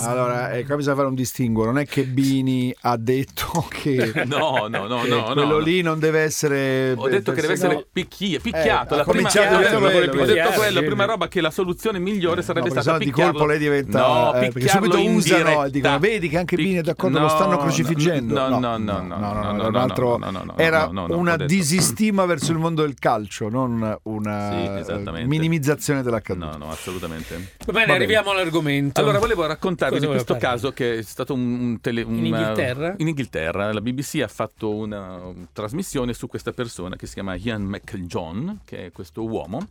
Allora, 0.01 0.53
eh, 0.53 0.65
qua 0.65 0.77
bisogna 0.77 0.97
fare 0.97 1.09
un 1.09 1.15
distinguo. 1.15 1.67
Non 1.67 1.77
è 1.77 1.85
che 1.85 2.05
Bini 2.05 2.75
ha 2.83 2.97
detto 2.97 3.67
che, 3.69 4.11
No, 4.25 4.69
no, 4.71 4.87
no, 4.87 5.01
che 5.03 5.09
no, 5.09 5.23
quello 5.35 5.45
no. 5.45 5.59
lì 5.59 5.83
non 5.83 5.99
deve 5.99 6.21
essere. 6.21 6.93
Ho 6.97 7.09
detto 7.11 7.33
che 7.33 7.43
deve 7.43 7.53
essere 7.53 7.87
picchi- 7.93 8.41
picchiato. 8.41 8.95
Eh, 8.95 8.97
la 8.97 9.05
prima, 9.05 9.29
detto- 9.29 9.41
quello, 9.47 9.57
ho 9.57 9.61
detto 9.61 9.79
quello, 9.79 10.11
quello, 10.11 10.51
quello. 10.55 10.81
la 10.81 10.87
prima 10.87 11.05
roba 11.05 11.29
che 11.29 11.43
la 11.43 11.51
soluzione 11.51 11.99
migliore 11.99 12.41
sarebbe 12.41 12.71
No, 12.73 12.81
stata 12.81 12.97
di 12.97 13.05
picchiarlo. 13.05 13.33
colpo 13.33 13.47
lei 13.49 13.59
diventa. 13.59 13.99
no, 14.01 14.35
eh, 14.35 14.49
perché 14.51 14.69
subito 14.69 14.99
usano 14.99 15.65
e 15.67 15.71
dicono: 15.71 15.99
Vedi 15.99 16.29
che 16.31 16.39
anche 16.39 16.57
Bini 16.57 16.77
è 16.77 16.83
d'accordo, 16.83 17.19
No, 17.19 17.25
lo 17.25 17.31
stanno 17.31 17.51
no, 17.51 17.59
crocifiggendo. 17.59 18.33
No, 18.33 18.49
no, 18.49 18.59
no, 18.59 18.77
no, 18.79 19.03
no, 19.03 19.17
no, 19.19 19.19
no, 19.19 19.41
era 19.41 19.53
no, 19.53 19.67
un 19.67 19.73
no, 19.73 19.79
altro- 19.81 20.17
no, 20.17 20.31
no, 20.31 20.43
no, 20.45 20.55
era 20.57 20.87
no, 20.87 20.93
no, 20.93 21.07
no, 21.09 21.17
una 21.19 21.37
disistima 21.37 22.25
verso 22.25 22.53
il 22.53 22.59
mondo 22.59 22.81
del 22.81 22.95
calcio, 22.99 23.51
non 23.51 23.99
una 24.05 24.81
eh, 24.81 25.25
minimizzazione 25.27 26.03
dell'accaduto. 26.03 26.47
No, 26.47 26.57
no, 26.57 26.71
assolutamente. 26.71 27.35
Va 27.67 27.73
bene, 27.73 27.85
bene. 27.85 27.93
arriviamo 27.99 28.37
all'argomento. 28.39 29.01
Allora, 29.01 29.19
volevo 29.19 29.47
raccontarvi 29.47 29.97
Cosa 29.97 30.07
di 30.07 30.13
questo 30.13 30.35
voleva 30.35 30.51
caso 30.51 30.73
che 30.73 30.99
è 30.99 31.03
stato 31.03 31.35
un, 31.35 31.61
un 31.61 31.81
tele- 31.81 32.03
In 32.03 32.09
un- 32.09 32.25
Inghilterra? 32.25 32.95
In 32.99 33.09
Inghilterra, 33.09 33.73
la 33.73 33.81
BBC 33.81 34.21
ha 34.23 34.29
fatto 34.29 34.75
una 34.75 35.21
trasmissione 35.53 36.13
su 36.15 36.27
questa 36.27 36.53
persona 36.53 36.97
che 36.97 37.07
si 37.07 37.15
chiama 37.15 37.35
Ian 37.35 37.63
McJohn, 37.63 38.61
che 38.65 38.87
è 38.87 38.93
questo 38.93 39.25
uomo 39.25 39.67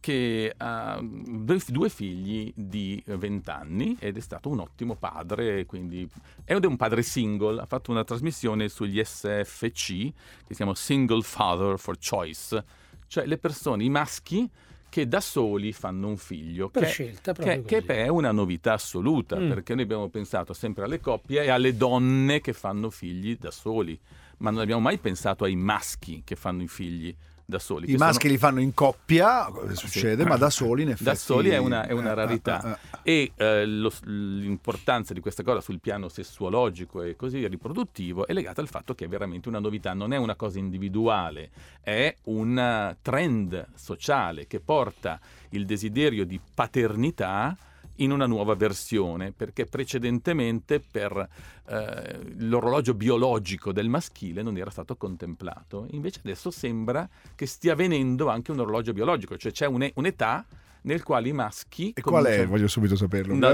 che 0.00 0.52
ha 0.56 0.98
due, 1.02 1.60
due 1.66 1.88
figli 1.90 2.50
di 2.56 3.02
20 3.04 3.50
anni 3.50 3.96
ed 4.00 4.16
è 4.16 4.20
stato 4.20 4.48
un 4.48 4.60
ottimo 4.60 4.94
padre, 4.94 5.66
quindi 5.66 6.08
è 6.44 6.54
un 6.54 6.76
padre 6.76 7.02
single, 7.02 7.60
ha 7.60 7.66
fatto 7.66 7.90
una 7.90 8.02
trasmissione 8.02 8.68
sugli 8.70 9.00
SFC 9.04 9.86
che 9.86 10.12
si 10.48 10.54
chiama 10.54 10.74
Single 10.74 11.22
Father 11.22 11.78
for 11.78 11.98
Choice, 11.98 12.64
cioè 13.06 13.26
le 13.26 13.36
persone, 13.36 13.84
i 13.84 13.90
maschi 13.90 14.48
che 14.90 15.08
da 15.08 15.20
soli 15.20 15.72
fanno 15.72 16.08
un 16.08 16.18
figlio. 16.18 16.68
Per 16.68 16.82
che- 16.82 16.88
scelta, 16.88 17.32
proprio 17.32 17.62
che, 17.62 17.82
che 17.82 18.04
è 18.04 18.08
una 18.08 18.32
novità 18.32 18.74
assoluta, 18.74 19.38
Mm. 19.38 19.48
perché 19.48 19.74
noi 19.74 19.84
abbiamo 19.84 20.08
pensato 20.08 20.52
sempre 20.52 20.84
alle 20.84 21.00
coppie 21.00 21.44
e 21.44 21.48
alle 21.48 21.74
donne 21.76 22.40
che 22.42 22.52
fanno 22.52 22.90
figli 22.90 23.38
da 23.38 23.50
soli, 23.50 23.98
ma 24.38 24.50
non 24.50 24.60
abbiamo 24.60 24.80
mai 24.82 24.98
pensato 24.98 25.44
ai 25.44 25.56
maschi 25.56 26.20
che 26.24 26.36
fanno 26.36 26.62
i 26.62 26.68
figli 26.68 27.14
da 27.50 27.58
soli. 27.58 27.92
I 27.92 27.96
maschi 27.96 28.20
sono- 28.22 28.32
li 28.32 28.38
fanno 28.38 28.60
in 28.60 28.72
coppia, 28.72 29.44
come 29.52 29.74
succede, 29.74 30.24
ma 30.24 30.36
da 30.38 30.48
soli 30.50 30.82
in 30.84 30.88
effetti. 30.88 31.04
da 31.04 31.14
soli 31.14 31.50
è 31.50 31.58
una, 31.58 31.86
è 31.86 31.92
una 31.92 32.12
Eh, 32.12 32.14
rarità. 32.14 32.78
eh, 33.02 33.02
eh. 33.02 33.12
E 33.12 33.32
eh, 33.36 33.66
lo- 33.66 33.92
l'importanza 34.04 35.12
di 35.12 35.20
questa 35.20 35.42
cosa 35.42 35.60
sul 35.60 35.80
piano 35.80 36.08
sessuologico 36.08 37.02
e 37.02 37.16
così 37.16 37.46
riproduttivo 37.46 38.26
è 38.26 38.32
legata 38.32 38.60
al 38.62 38.68
fatto 38.68 38.94
che 38.94 39.04
è 39.04 39.08
veramente 39.08 39.48
una 39.48 39.58
novità, 39.58 39.92
non 39.92 40.12
è 40.12 40.16
una 40.16 40.34
cosa 40.36 40.58
individuale, 40.58 41.50
è 41.82 42.14
un 42.24 42.58
eh, 42.58 42.96
trend 43.02 43.66
sociale 43.74 44.46
che 44.46 44.60
porta 44.60 45.18
il 45.50 45.66
desiderio 45.66 46.24
di 46.24 46.38
paternità 46.54 47.56
in 48.00 48.12
una 48.12 48.26
nuova 48.26 48.54
versione, 48.54 49.32
perché 49.32 49.66
precedentemente 49.66 50.80
per 50.80 51.28
eh, 51.66 52.18
l'orologio 52.38 52.94
biologico 52.94 53.72
del 53.72 53.88
maschile 53.88 54.42
non 54.42 54.56
era 54.56 54.70
stato 54.70 54.96
contemplato. 54.96 55.86
Invece 55.90 56.20
adesso 56.22 56.50
sembra 56.50 57.08
che 57.34 57.46
stia 57.46 57.72
avvenendo 57.72 58.28
anche 58.28 58.50
un 58.50 58.60
orologio 58.60 58.92
biologico, 58.92 59.36
cioè 59.36 59.52
c'è 59.52 59.66
un'e- 59.66 59.92
un'età 59.94 60.44
nel 60.82 61.02
quale 61.02 61.28
i 61.28 61.32
maschi... 61.32 61.92
E 61.94 62.00
qual 62.00 62.24
è? 62.24 62.46
Voglio 62.46 62.68
subito 62.68 62.96
saperlo. 62.96 63.34
No, 63.34 63.52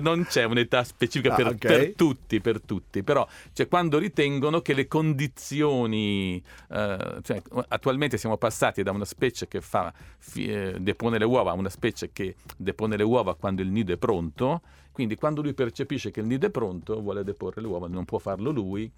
non 0.00 0.24
c'è 0.24 0.44
un'età 0.44 0.84
specifica 0.84 1.32
Ah, 1.32 1.36
per, 1.36 1.46
ok. 1.46 1.58
per 1.58 1.94
tutti, 1.94 2.40
per 2.40 2.60
tutti, 2.60 3.02
però 3.02 3.26
cioè, 3.52 3.68
quando 3.68 3.98
ritengono 3.98 4.60
che 4.60 4.74
le 4.74 4.86
condizioni, 4.86 6.42
eh, 6.70 7.18
cioè, 7.22 7.42
attualmente 7.68 8.16
siamo 8.16 8.36
passati 8.36 8.82
da 8.82 8.90
una 8.90 9.04
specie 9.04 9.48
che 9.48 9.60
fa, 9.60 9.92
eh, 10.34 10.76
depone 10.78 11.18
le 11.18 11.24
uova 11.24 11.50
a 11.50 11.54
una 11.54 11.68
specie 11.68 12.10
che 12.12 12.36
depone 12.56 12.96
le 12.96 13.02
uova 13.02 13.34
quando 13.36 13.62
il 13.62 13.68
nido 13.68 13.92
è 13.92 13.96
pronto, 13.96 14.62
quindi 14.92 15.16
quando 15.16 15.42
lui 15.42 15.54
percepisce 15.54 16.10
che 16.10 16.20
il 16.20 16.26
nido 16.26 16.46
è 16.46 16.50
pronto 16.50 17.00
vuole 17.00 17.22
deporre 17.24 17.60
le 17.60 17.66
uova, 17.68 17.86
non 17.88 18.04
può 18.04 18.18
farlo 18.18 18.50
lui. 18.50 18.90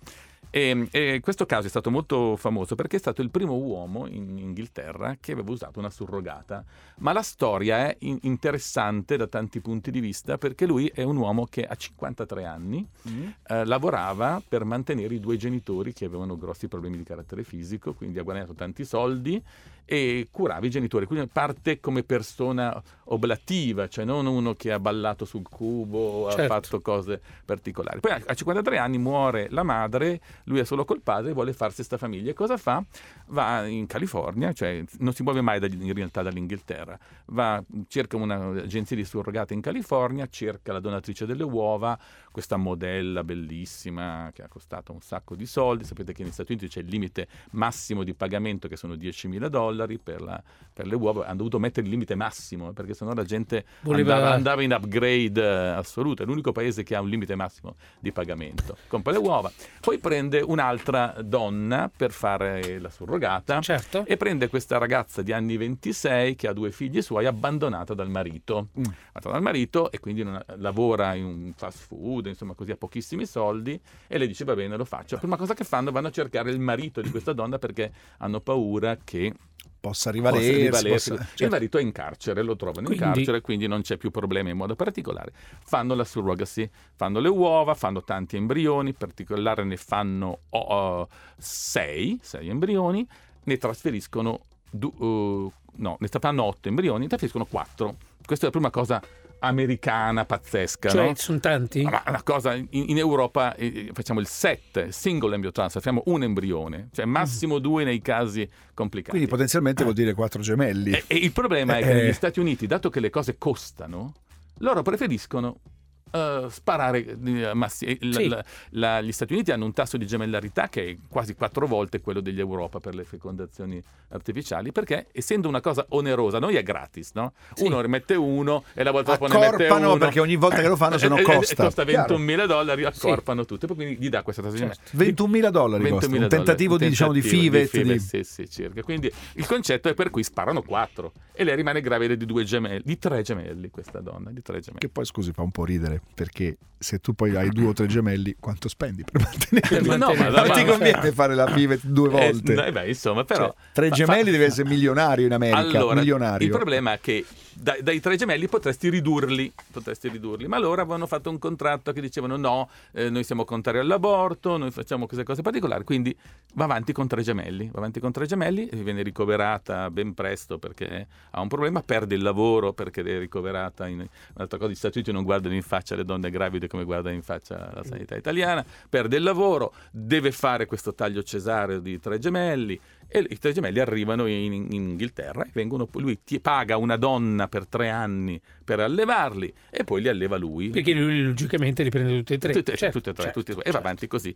E, 0.51 0.89
e 0.91 1.21
questo 1.21 1.47
caso 1.47 1.67
è 1.67 1.71
stato 1.71 1.91
molto 1.91 2.37
famoso 2.37 2.75
perché 2.75 2.97
è 2.97 2.99
stato 2.99 3.23
il 3.23 3.31
primo 3.31 3.55
uomo 3.55 4.07
in 4.09 4.37
Inghilterra 4.39 5.17
che 5.21 5.33
aveva 5.33 5.51
usato 5.53 5.79
una 5.79 5.91
surrogata. 5.91 6.65
Ma 6.99 7.13
la 7.13 7.23
storia 7.23 7.87
è 7.89 7.97
in- 8.01 8.19
interessante 8.23 9.17
da 9.17 9.27
tanti 9.29 9.61
punti 9.61 9.91
di 9.91 10.01
vista 10.01 10.39
perché 10.39 10.67
lui 10.67 10.91
è 10.93 11.03
un 11.03 11.17
uomo 11.17 11.47
che 11.47 11.65
a 11.65 11.75
53 11.75 12.45
anni 12.45 12.87
Mm. 13.09 13.29
eh, 13.47 13.65
lavorava 13.65 14.43
per 14.47 14.65
mantenere 14.65 15.15
i 15.15 15.21
due 15.21 15.37
genitori 15.37 15.93
che 15.93 16.05
avevano 16.05 16.37
grossi 16.37 16.67
problemi 16.69 16.97
di 16.97 17.03
carattere 17.05 17.45
fisico, 17.45 17.95
quindi 17.95 18.19
ha 18.19 18.23
guadagnato 18.23 18.55
tanti 18.55 18.85
soldi 18.85 19.43
e 19.91 20.29
curava 20.31 20.65
i 20.65 20.71
genitori. 20.71 21.05
Quindi 21.05 21.29
parte 21.33 21.81
come 21.81 22.05
persona 22.05 22.81
oblativa, 23.07 23.89
cioè 23.89 24.05
non 24.05 24.25
uno 24.27 24.55
che 24.55 24.71
ha 24.71 24.79
ballato 24.79 25.25
sul 25.25 25.43
cubo, 25.49 26.29
ha 26.29 26.31
Certo. 26.31 26.47
fatto 26.47 26.81
cose 26.81 27.21
particolari. 27.45 27.99
Poi 27.99 28.13
a 28.13 28.23
a 28.25 28.35
53 28.35 28.79
anni 28.79 28.99
muore 28.99 29.49
la 29.51 29.65
madre, 29.65 30.21
lui 30.45 30.61
è 30.61 30.65
solo 30.65 30.85
col 30.85 31.01
padre 31.01 31.31
e 31.31 31.33
vuole 31.35 31.53
farsi 31.53 31.77
questa 31.77 31.97
famiglia. 31.97 32.31
E 32.31 32.35
cosa 32.35 32.57
fa? 32.57 32.81
Va 33.27 33.67
in 33.67 33.87
California, 33.89 34.53
cioè 34.53 34.85
non 35.01 35.13
si 35.13 35.25
muove 35.25 35.41
mai 35.41 35.59
da- 35.59 35.67
in 35.67 35.93
realtà 35.93 36.23
dall'Inghilterra, 36.23 36.97
va, 37.27 37.61
cerca 37.89 38.17
un'agenzia 38.17 38.95
di 38.95 39.05
surrogate 39.05 39.55
in 39.55 39.61
California, 39.61 40.29
cerca 40.29 40.73
la 40.73 40.79
donatrice 40.79 41.27
delle 41.27 41.43
uova, 41.43 41.99
questa 42.31 42.57
modella 42.57 43.25
bellissima 43.25 44.31
che 44.33 44.43
ha 44.43 44.49
costato 44.49 44.93
un 44.93 45.01
sacco 45.01 45.35
di 45.35 45.47
soldi. 45.47 45.83
Sapete 45.85 46.13
che 46.13 46.23
negli 46.23 46.31
Stati 46.33 46.53
Uniti 46.53 46.69
c'è 46.69 46.81
il 46.81 46.87
limite 46.89 47.27
massimo 47.53 48.05
di 48.05 48.15
pagamento 48.15 48.69
che 48.69 48.77
sono 48.77 48.95
10.000 48.95 49.49
dollari 49.49 49.79
per, 49.87 50.21
la- 50.21 50.43
per 50.73 50.87
le 50.87 50.95
uova. 50.95 51.27
Hanno 51.27 51.37
dovuto 51.37 51.59
mettere 51.59 51.85
il 51.87 51.93
limite 51.93 52.15
massimo 52.15 52.73
perché 52.73 52.95
sennò 52.95 53.13
la 53.13 53.25
gente 53.25 53.65
Voleva- 53.83 54.15
andava, 54.15 54.35
andava 54.35 54.63
in 54.63 54.73
upgrade 54.73 55.43
eh, 55.43 55.69
assoluto. 55.71 56.23
È 56.23 56.27
l'unico 56.27 56.53
paese 56.53 56.83
che 56.83 56.95
ha 56.95 57.01
un 57.01 57.09
limite 57.09 57.35
massimo 57.35 57.77
di 57.99 58.13
pagamento. 58.13 58.77
Compra 58.89 59.13
le 59.13 59.19
uova, 59.19 59.51
poi 59.81 59.99
prende 59.99 60.41
un'altra 60.41 61.15
donna 61.23 61.91
per 61.95 62.11
fare 62.13 62.79
la 62.79 62.91
surrogata 62.91 63.61
Certo. 63.61 64.05
e 64.07 64.17
prende 64.17 64.49
questa 64.49 64.79
ragazza 64.79 65.23
di 65.23 65.33
anni 65.33 65.57
26 65.57 66.35
che 66.35 66.49
ha 66.49 66.53
due 66.53 66.71
figli 66.71 67.03
suoi 67.03 67.27
abbandonata 67.27 67.95
dal 67.95 68.09
marito. 68.11 68.69
Mm. 68.79 68.83
Abbandonata 69.13 69.31
dal 69.31 69.43
marito 69.43 69.91
e 69.91 69.99
quindi 70.01 70.23
non- 70.23 70.43
lavora 70.57 71.15
in 71.15 71.25
un 71.25 71.53
fast 71.57 71.79
food, 71.87 72.27
insomma 72.27 72.55
così 72.55 72.71
ha 72.71 72.77
pochissimi 72.77 73.27
soldi 73.27 73.79
e 74.07 74.19
lei 74.19 74.27
dice 74.27 74.45
va 74.45 74.55
bene 74.55 74.77
lo 74.77 74.85
faccio. 74.85 75.15
La 75.15 75.21
prima 75.21 75.37
cosa 75.37 75.55
che 75.55 75.65
fanno 75.65 75.91
vanno 75.91 76.09
a 76.09 76.11
cercare 76.11 76.51
il 76.51 76.61
marito 76.61 77.01
di 77.01 77.11
questa 77.11 77.33
donna 77.33 77.59
perché 77.59 77.93
hanno 78.19 78.41
paura 78.41 78.97
che 79.03 79.33
Possa 79.81 80.11
possa 80.11 80.11
rivalersi. 80.11 80.53
rivalersi. 80.63 81.11
possa- 81.11 81.23
Il 81.23 81.29
certo. 81.37 81.55
marito 81.55 81.79
è 81.79 81.83
in 81.83 81.93
carcere, 81.93 82.43
lo 82.43 82.55
trovano 82.57 82.89
in 82.89 82.97
Quindi- 82.97 83.15
carcere, 83.15 83.41
quindi 83.41 83.67
non 83.67 83.81
c'è 83.81 83.97
più 83.97 84.11
problema 84.11 84.51
in 84.51 84.57
modo 84.57 84.77
particolare. 84.77 85.33
Fanno 85.65 85.95
la 85.95 86.05
surrogacy, 86.05 86.69
fanno 86.95 87.19
le 87.19 87.29
uova, 87.29 87.75
fanno 87.75 88.03
tanti 88.05 88.37
embrioni, 88.37 88.91
in 88.91 88.95
particolare 88.97 89.65
ne 89.65 89.77
fanno 89.79 90.41
oh, 90.51 90.59
oh, 90.59 91.09
sei, 91.39 92.19
sei 92.23 92.49
embrioni, 92.51 93.07
ne 93.45 93.57
trasferiscono, 93.57 94.41
du- 94.71 94.95
uh, 95.03 95.53
no, 95.77 95.97
ne 95.99 96.09
fanno 96.09 96.45
otto 96.45 96.69
embrioni, 96.69 97.01
ne 97.01 97.07
trasferiscono 97.09 97.47
quattro. 97.47 97.97
Questa 98.25 98.47
è 98.47 98.51
la 98.51 98.57
prima 98.59 98.71
cosa 98.71 99.03
americana 99.41 100.25
pazzesca, 100.25 100.89
Cioè, 100.89 101.07
no? 101.09 101.15
sono 101.17 101.39
tanti? 101.41 101.83
Ma 101.83 102.03
una 102.07 102.23
cosa, 102.23 102.55
in, 102.55 102.67
in 102.71 102.99
Europa 102.99 103.55
eh, 103.57 103.91
facciamo 103.93 104.21
il 104.21 104.27
set, 104.27 104.89
single 104.89 105.35
embryo 105.35 105.53
transfer, 105.53 105.83
facciamo 105.83 106.03
un 106.07 106.23
embrione, 106.23 106.89
cioè 106.93 107.05
massimo 107.05 107.59
due 107.59 107.85
nei 107.85 108.01
casi 108.01 108.49
complicati. 108.75 109.11
Quindi 109.11 109.29
potenzialmente 109.29 109.83
vuol 109.83 109.95
dire 109.95 110.15
quattro 110.15 110.41
gemelli. 110.43 110.93
E, 110.93 111.05
e 111.07 111.17
il 111.17 111.33
problema 111.33 111.77
è 111.79 111.83
che 111.83 111.91
Eh. 111.91 111.95
negli 111.95 112.13
Stati 112.13 112.39
Uniti, 112.41 112.67
dato 112.67 112.89
che 112.91 113.01
le 113.01 113.11
cose 113.11 113.37
costano, 113.39 114.15
loro 114.59 114.83
preferiscono 114.83 115.61
eh, 116.11 116.47
sparare 116.49 117.05
eh, 117.07 117.55
massi- 117.55 117.99
Sì. 118.11 118.29
la- 118.29 118.45
la- 118.71 119.01
gli 119.01 119.13
Stati 119.13 119.33
Uniti 119.33 119.53
hanno 119.53 119.65
un 119.65 119.73
tasso 119.73 119.97
di 119.97 120.07
gemellarità 120.07 120.69
che 120.69 120.87
è 120.89 120.97
quasi 121.09 121.35
quattro 121.35 121.67
volte 121.67 122.01
quello 122.01 122.21
degli 122.21 122.41
Europa 122.41 122.81
per 122.81 122.95
le 122.95 123.05
fecondazioni 123.05 123.83
artificiali 124.09 124.73
perché 124.73 125.07
essendo 125.13 125.49
una 125.49 125.61
cosa 125.61 125.87
onerosa 125.91 126.39
noi 126.39 126.57
è 126.57 126.63
gratis 126.63 127.13
no? 127.15 127.33
Sì. 127.55 127.65
uno 127.65 127.81
rimette 127.81 128.15
uno 128.15 128.65
e 128.75 128.83
la 128.83 128.91
volta 128.91 129.13
dopo 129.13 129.27
ne 129.27 129.35
mette 129.39 129.47
Accorpano 129.47 129.91
uno 129.91 129.99
perché 129.99 130.21
ogni 130.21 130.37
volta 130.37 130.61
che 130.61 130.69
lo 130.69 130.77
fanno 130.77 130.99
se 130.99 131.07
no 131.09 131.17
Eh, 131.17 131.21
eh, 131.21 131.25
costa. 131.25 131.65
costa 131.65 131.85
Chiaro. 131.85 132.15
21 132.15 132.25
mila 132.25 132.47
dollari 132.47 132.85
accorpano 132.85 133.45
tutte 133.45 133.67
poi 133.67 133.77
quindi 133.77 133.97
gli 133.99 134.09
dà 134.09 134.23
questa 134.23 134.43
tassa 134.43 134.55
di 134.55 134.59
Certo. 134.61 135.27
21.000 135.27 135.51
dollari 135.51 135.89
costa, 135.89 136.07
20.000 136.09 136.23
un 136.23 136.29
tentativo 136.29 136.77
di, 136.77 136.89
diciamo, 136.89 137.13
di. 137.13 137.23
Fivet, 137.23 137.81
di- 137.81 137.99
sì, 138.01 138.23
sì, 138.25 138.49
circa. 138.49 138.83
Quindi 138.83 139.11
il 139.35 139.47
concetto 139.47 139.89
è 139.89 139.95
per 139.95 140.11
cui 140.11 140.23
sparano 140.25 140.63
quattro 140.63 141.13
e 141.33 141.45
lei 141.45 141.55
rimane 141.57 141.81
gravida 141.81 142.15
di 142.15 142.27
due 142.27 142.45
gemelli, 142.45 142.83
di 142.85 142.99
tre 142.99 143.23
gemelli 143.23 143.71
questa 143.71 144.01
donna, 144.01 144.31
di 144.31 144.43
tre 144.43 144.61
gemelli. 144.61 144.81
Che 144.81 144.89
poi 144.89 145.05
scusi 145.05 145.33
fa 145.33 145.43
un 145.43 145.51
po' 145.51 145.65
ridere 145.65 146.00
perché 146.15 146.57
se 146.83 146.99
tu 146.99 147.13
poi 147.13 147.37
hai 147.37 147.51
due 147.51 147.67
o 147.67 147.73
tre 147.75 147.87
gemelli 147.87 148.37
quanto 148.41 148.67
spendi 148.69 149.05
per 149.05 149.21
mantenerli? 149.23 149.69
Per 149.69 149.83
No, 149.83 149.97
ma- 149.99 150.07
mantenere- 150.07 150.31
non 150.37 150.47
ma- 150.49 150.55
ti 150.55 150.65
ma- 150.65 150.71
conviene 150.71 151.13
fare 151.13 151.35
la 151.35 151.47
FIVET 151.47 151.81
due 151.85 152.09
Eh, 152.09 152.11
volte. 152.33 152.67
eh 152.67 152.73
beh, 152.73 152.89
insomma, 152.89 153.25
però 153.25 153.47
Cioè, 153.47 153.55
tre 153.75 153.91
gemelli 153.91 154.25
fa- 154.25 154.31
deve 154.31 154.45
essere 154.47 154.69
milionario 154.69 155.27
in 155.27 155.33
America, 155.33 155.59
Allora, 155.59 155.97
milionario. 156.01 156.47
il 156.47 156.53
problema 156.53 156.95
è 156.95 157.01
che 157.01 157.25
dai, 157.53 157.83
dai 157.83 158.01
tre 158.01 158.17
gemelli 158.17 158.49
potresti 158.49 158.89
ridurli, 158.89 159.53
potresti 159.71 160.09
ridurli, 160.09 160.47
ma 160.49 160.59
loro 160.59 160.81
avevano 160.81 161.07
fatto 161.07 161.29
un 161.29 161.39
contratto 161.39 161.93
che 161.93 162.01
dicevano 162.01 162.39
no, 162.39 162.71
eh, 162.93 163.11
noi 163.11 163.25
siamo 163.25 163.45
contrari 163.45 163.79
all'aborto, 163.79 164.57
noi 164.57 164.71
facciamo 164.71 165.05
queste 165.05 165.25
cose 165.25 165.43
particolari, 165.43 165.85
quindi 165.85 166.17
va 166.55 166.65
avanti 166.65 166.93
con 166.93 167.07
tre 167.07 167.21
gemelli, 167.23 167.69
va 167.71 167.79
avanti 167.81 168.01
con 168.01 168.11
tre 168.11 168.25
gemelli 168.25 168.67
e 168.69 168.77
viene 168.79 169.03
ricoverata 169.03 169.91
ben 169.91 170.15
presto 170.15 170.57
perché 170.59 171.07
ha 171.33 171.41
un 171.43 171.49
problema, 171.49 171.83
perde 171.83 172.15
il 172.15 172.23
lavoro 172.23 172.73
perché 172.73 173.03
è 173.03 173.19
ricoverata 173.19 173.87
in 173.87 174.07
un'altra 174.35 174.57
cosa, 174.59 174.71
gli 174.71 174.75
Stati 174.75 174.97
Uniti 174.99 175.13
non 175.13 175.25
guardano 175.25 175.55
in 175.55 175.63
faccia 175.63 175.90
le 175.97 176.05
donne 176.05 176.31
gravide 176.31 176.69
come 176.69 176.85
guardano 176.85 177.15
in 177.15 177.23
faccia 177.23 177.71
la 177.75 177.85
sanità 177.85 178.17
italiana, 178.17 178.65
perde 178.89 179.17
il 179.17 179.23
lavoro, 179.23 179.75
deve 179.91 180.33
fare 180.33 180.67
questo 180.67 180.95
taglio 180.95 181.23
cesareo 181.23 181.81
di 181.81 181.99
tre 182.01 182.19
gemelli 182.19 182.79
e 183.09 183.27
i 183.29 183.39
tre 183.39 183.53
gemelli 183.53 183.81
arrivano 183.81 184.27
in, 184.27 184.53
in 184.53 184.73
Inghilterra 184.73 185.43
e 185.45 185.51
vengono, 185.53 185.89
lui 185.95 186.21
ti 186.25 186.39
paga 186.41 186.77
una 186.77 186.97
donna 186.97 187.49
per 187.49 187.67
tre 187.67 187.89
anni 187.89 188.41
per 188.63 188.79
allevarli 188.81 189.53
e 189.69 189.83
poi 189.83 190.03
li 190.03 190.09
alleva 190.09 190.37
lui. 190.37 190.71
Perché 190.71 190.93
lui 190.93 191.23
logicamente 191.23 191.83
li 191.83 191.91
prende 191.91 192.17
tutti 192.19 192.35
e 192.35 192.39
tre. 192.39 192.53
Tutte, 192.53 192.77
Certo, 192.77 192.99
tutte 192.99 193.11
e 193.11 193.15
tre, 193.15 193.23
certo, 193.25 193.39
tutti 193.41 193.51
e 193.51 193.55
tre, 193.55 193.63
e 193.63 193.65
certo. 193.65 193.79
va 193.81 193.85
avanti 193.85 194.07
così. 194.07 194.35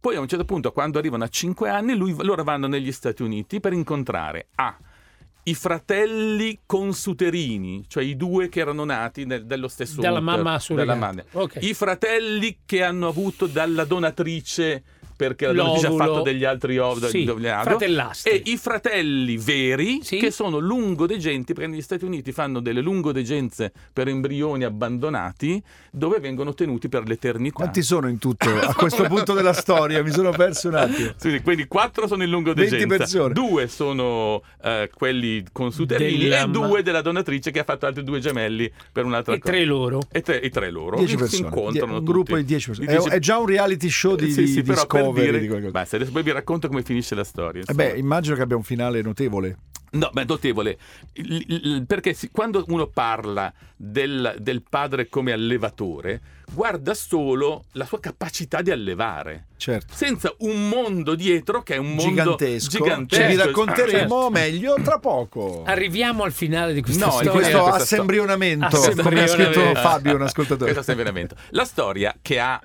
Poi 0.00 0.16
a 0.16 0.20
un 0.20 0.26
certo 0.28 0.44
punto, 0.44 0.72
quando 0.72 0.98
arrivano 0.98 1.24
a 1.24 1.28
cinque 1.28 1.68
anni, 1.68 1.94
lui- 1.94 2.16
loro 2.20 2.42
vanno 2.44 2.66
negli 2.66 2.92
Stati 2.92 3.22
Uniti 3.22 3.60
per 3.60 3.72
incontrare 3.72 4.46
A. 4.54 4.76
I 5.46 5.54
fratelli 5.54 6.60
consuterini, 6.64 7.84
cioè 7.86 8.02
i 8.02 8.16
due 8.16 8.48
che 8.48 8.60
erano 8.60 8.84
nati 8.84 9.26
nel- 9.26 9.44
dello 9.44 9.68
stesso 9.68 10.00
Dalla 10.00 10.18
utero, 10.20 10.36
mamma 10.42 10.58
surrogata. 10.58 10.98
dalla 10.98 11.06
mamma. 11.06 11.24
Ok. 11.32 11.58
I 11.60 11.74
fratelli 11.74 12.58
che 12.64 12.82
hanno 12.82 13.08
avuto 13.08 13.46
dalla 13.46 13.84
donatrice 13.84 14.82
perché 15.16 15.46
la 15.46 15.52
donatrice 15.52 15.86
ha 15.86 15.88
L'ovulo. 15.90 16.06
fatto 16.06 16.22
degli 16.22 16.44
altri 16.44 16.78
ov- 16.78 17.06
Sì, 17.06 17.24
e 18.28 18.42
i 18.44 18.56
fratelli 18.56 19.36
veri 19.36 20.00
Sì. 20.02 20.16
che 20.18 20.30
sono 20.30 20.58
lungodegenti 20.58 21.52
perché 21.52 21.70
negli 21.70 21.82
Stati 21.82 22.04
Uniti 22.04 22.32
fanno 22.32 22.60
delle 22.60 22.80
lungodegenze 22.80 23.72
per 23.92 24.08
embrioni 24.08 24.64
abbandonati 24.64 25.62
dove 25.90 26.18
vengono 26.20 26.54
tenuti 26.54 26.88
per 26.88 27.06
l'eternità 27.06 27.54
Quanti 27.54 27.82
sono 27.82 28.08
in 28.08 28.18
tutto 28.18 28.48
a 28.48 28.74
questo 28.74 29.04
punto 29.04 29.32
della 29.34 29.52
storia? 29.52 30.02
Mi 30.02 30.10
sono 30.10 30.30
perso 30.30 30.68
un 30.68 30.74
attimo. 30.74 31.12
Sì, 31.16 31.40
quindi 31.42 31.66
quattro 31.66 32.06
sono 32.06 32.22
in 32.22 32.30
lungodegenza, 32.30 32.76
20 32.76 32.96
persone. 32.96 33.32
due 33.32 33.68
sono 33.68 34.42
eh, 34.62 34.90
quelli 34.94 35.44
consuterini 35.52 36.18
Della 36.24 36.42
e 36.44 36.48
due 36.48 36.82
della 36.82 37.00
donatrice 37.02 37.50
che 37.50 37.60
ha 37.60 37.64
fatto 37.64 37.86
altri 37.86 38.02
due 38.04 38.18
gemelli 38.20 38.70
per 38.92 39.04
un'altra 39.04 39.34
E 39.34 39.38
cosa. 39.38 39.52
tre 39.52 39.64
loro. 39.64 40.00
E 40.10 40.20
tre, 40.22 40.36
i 40.38 40.50
tre 40.50 40.70
loro 40.70 40.96
10 40.96 41.10
si 41.12 41.16
persone, 41.16 41.42
incontrano 41.46 41.72
Die- 41.72 41.82
un 41.84 41.98
tutti. 42.04 42.12
gruppo 42.12 42.36
di 42.36 42.44
10 42.44 42.66
persone. 42.66 42.86
Di 42.86 42.92
dieci- 42.92 43.08
È, 43.10 43.12
è 43.12 43.18
già 43.18 43.38
un 43.38 43.46
reality 43.46 43.88
show 43.90 44.14
di, 44.16 44.30
Sì, 44.30 44.40
di 44.42 44.46
sì, 44.48 44.62
però 44.62 44.86
per 44.86 44.86
Discovery. 45.12 45.26
dire- 45.26 45.40
di 45.40 45.48
qualcosa. 45.48 45.70
Basta, 45.72 45.96
adesso 45.96 46.12
poi 46.12 46.22
vi 46.22 46.32
racconto 46.32 46.68
come 46.68 46.82
finisce 46.82 47.14
la 47.14 47.24
storia. 47.24 47.62
Eh 47.66 47.74
beh, 47.74 47.94
immagino 47.96 48.34
che 48.36 48.42
abbia 48.42 48.56
un 48.56 48.62
finale 48.64 49.00
notevole. 49.02 49.58
No, 49.94 50.10
beh, 50.12 50.24
notevole. 50.26 50.76
Perché 51.86 52.14
si- 52.14 52.28
quando 52.32 52.64
uno 52.68 52.88
parla 52.88 53.52
del, 53.76 54.34
del 54.38 54.62
padre 54.68 55.08
come 55.08 55.30
allevatore, 55.30 56.20
guarda 56.52 56.94
solo 56.94 57.64
la 57.72 57.84
sua 57.84 58.00
capacità 58.00 58.60
di 58.60 58.72
allevare, 58.72 59.46
Certo. 59.56 59.94
senza 59.94 60.34
un 60.38 60.68
mondo 60.68 61.14
dietro 61.14 61.62
che 61.62 61.74
è 61.74 61.76
un 61.76 61.90
mondo 61.94 62.02
Gigantesco. 62.02 62.68
gigantesco. 62.70 63.22
Che 63.22 63.28
vi 63.28 63.36
racconteremo 63.36 63.98
Certo. 63.98 64.30
meglio 64.30 64.74
tra 64.82 64.98
poco. 64.98 65.62
Arriviamo 65.64 66.24
al 66.24 66.32
finale 66.32 66.72
di 66.74 66.82
questa 66.82 67.04
No, 67.06 67.10
storia. 67.12 67.30
questo 67.30 67.60
questa 67.60 67.80
assembrionamento, 67.82 68.76
storia- 68.76 69.02
come 69.02 69.22
ha 69.22 69.26
scritto 69.28 69.42
Assembrionamento. 69.42 69.80
Fabio, 69.80 70.14
un 70.16 70.22
ascoltatore. 70.22 70.72
Questo 70.72 70.94
veramente. 70.96 71.36
La 71.50 71.64
storia 71.64 72.14
che 72.20 72.40
ha. 72.40 72.60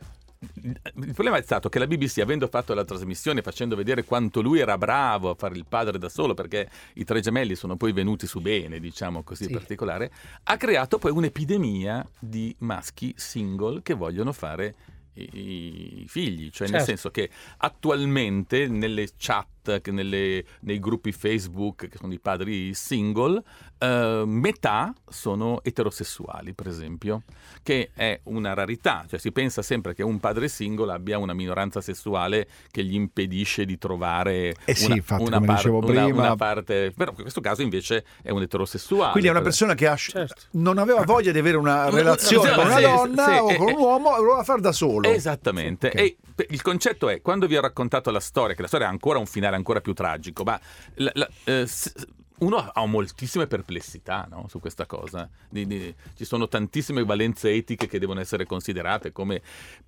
Il 0.61 1.13
problema 1.13 1.37
è 1.37 1.41
stato 1.41 1.67
che 1.67 1.79
la 1.79 1.87
BBC, 1.87 2.19
avendo 2.19 2.47
fatto 2.47 2.73
la 2.73 2.85
trasmissione, 2.85 3.41
facendo 3.41 3.75
vedere 3.75 4.05
quanto 4.05 4.41
lui 4.41 4.59
era 4.59 4.77
bravo 4.77 5.29
a 5.31 5.35
fare 5.35 5.55
il 5.57 5.65
padre 5.67 5.97
da 5.97 6.07
solo, 6.07 6.33
perché 6.33 6.69
i 6.93 7.03
tre 7.03 7.19
gemelli 7.19 7.55
sono 7.55 7.75
poi 7.75 7.91
venuti 7.91 8.25
su 8.25 8.39
bene, 8.39 8.79
diciamo 8.79 9.23
così 9.23 9.45
Sì. 9.45 9.51
particolare, 9.51 10.11
ha 10.43 10.55
creato 10.57 10.97
poi 10.97 11.11
un'epidemia 11.11 12.07
di 12.19 12.55
maschi 12.59 13.13
single 13.17 13.81
che 13.81 13.93
vogliono 13.93 14.31
fare 14.31 14.75
i, 15.15 16.03
i 16.03 16.05
figli, 16.07 16.49
cioè 16.51 16.67
nel 16.69 16.77
Certo. 16.77 16.85
senso 16.85 17.11
che 17.11 17.29
attualmente 17.57 18.67
nelle 18.67 19.09
chat, 19.17 19.58
che 19.77 19.91
nelle- 19.91 20.43
nei 20.61 20.79
gruppi 20.79 21.11
Facebook 21.11 21.87
che 21.87 21.97
sono 21.97 22.11
i 22.13 22.19
padri 22.19 22.73
single, 22.73 23.41
eh, 23.77 24.23
metà 24.25 24.93
sono 25.07 25.61
eterosessuali, 25.63 26.53
per 26.53 26.67
esempio, 26.67 27.21
che 27.63 27.91
è 27.93 28.19
una 28.23 28.53
rarità, 28.53 29.05
cioè 29.07 29.19
si 29.19 29.31
pensa 29.31 29.61
sempre 29.61 29.93
che 29.93 30.03
un 30.03 30.19
padre 30.19 30.47
single 30.47 30.91
abbia 30.93 31.17
una 31.17 31.33
minoranza 31.33 31.81
sessuale 31.81 32.47
che 32.71 32.83
gli 32.83 32.93
impedisce 32.95 33.65
di 33.65 33.77
trovare 33.77 34.55
Eh 34.65 34.73
sì, 34.75 34.85
una, 34.85 34.95
infatti, 34.95 35.23
una 35.23 35.35
come 35.37 35.45
par- 35.47 35.67
una- 35.69 35.85
prima- 35.85 36.05
una 36.05 36.35
parte, 36.35 36.91
però 36.95 37.11
in 37.15 37.21
questo 37.21 37.41
caso 37.41 37.61
invece 37.61 38.03
è 38.21 38.31
un 38.31 38.41
eterosessuale. 38.41 39.11
Quindi 39.11 39.27
è 39.29 39.31
una 39.31 39.39
per- 39.41 39.49
persona 39.49 39.75
che 39.75 39.87
ha 39.87 39.95
Certo. 39.95 40.41
non 40.51 40.77
aveva 40.77 41.03
voglia 41.03 41.31
di 41.31 41.37
avere 41.39 41.57
una 41.57 41.89
relazione 41.91 42.53
con 42.53 42.65
una 42.65 42.75
sì, 42.77 42.81
donna 42.83 43.23
sì, 43.25 43.31
o 43.31 43.51
eh, 43.51 43.55
con 43.57 43.67
un 43.67 43.73
eh. 43.73 43.75
uomo, 43.75 44.09
lo 44.17 44.23
voleva 44.23 44.43
fare 44.43 44.61
da 44.61 44.71
solo. 44.71 45.07
Esattamente. 45.09 45.87
Ok. 45.87 45.95
E 45.99 46.17
il 46.49 46.61
concetto 46.61 47.09
è, 47.09 47.21
quando 47.21 47.47
vi 47.47 47.57
ho 47.57 47.61
raccontato 47.61 48.11
la 48.11 48.19
storia, 48.21 48.55
che 48.55 48.61
la 48.61 48.67
storia 48.67 48.87
ha 48.87 48.89
ancora 48.89 49.19
un 49.19 49.25
finale 49.25 49.55
ancora 49.59 49.81
più 49.81 49.93
tragico, 49.93 50.43
ma 50.43 50.59
la- 50.95 51.11
la- 51.13 51.29
eh, 51.43 51.67
uno 52.39 52.57
ha 52.57 52.85
moltissime 52.85 53.47
perplessità 53.47 54.27
no, 54.29 54.45
su 54.49 54.59
questa 54.59 54.85
cosa. 54.85 55.29
Di- 55.49 55.65
di- 55.67 55.93
ci 56.15 56.25
sono 56.25 56.47
tantissime 56.47 57.03
valenze 57.03 57.51
etiche 57.51 57.87
che 57.87 57.99
devono 57.99 58.19
essere 58.19 58.45
considerate 58.45 59.11
come 59.11 59.41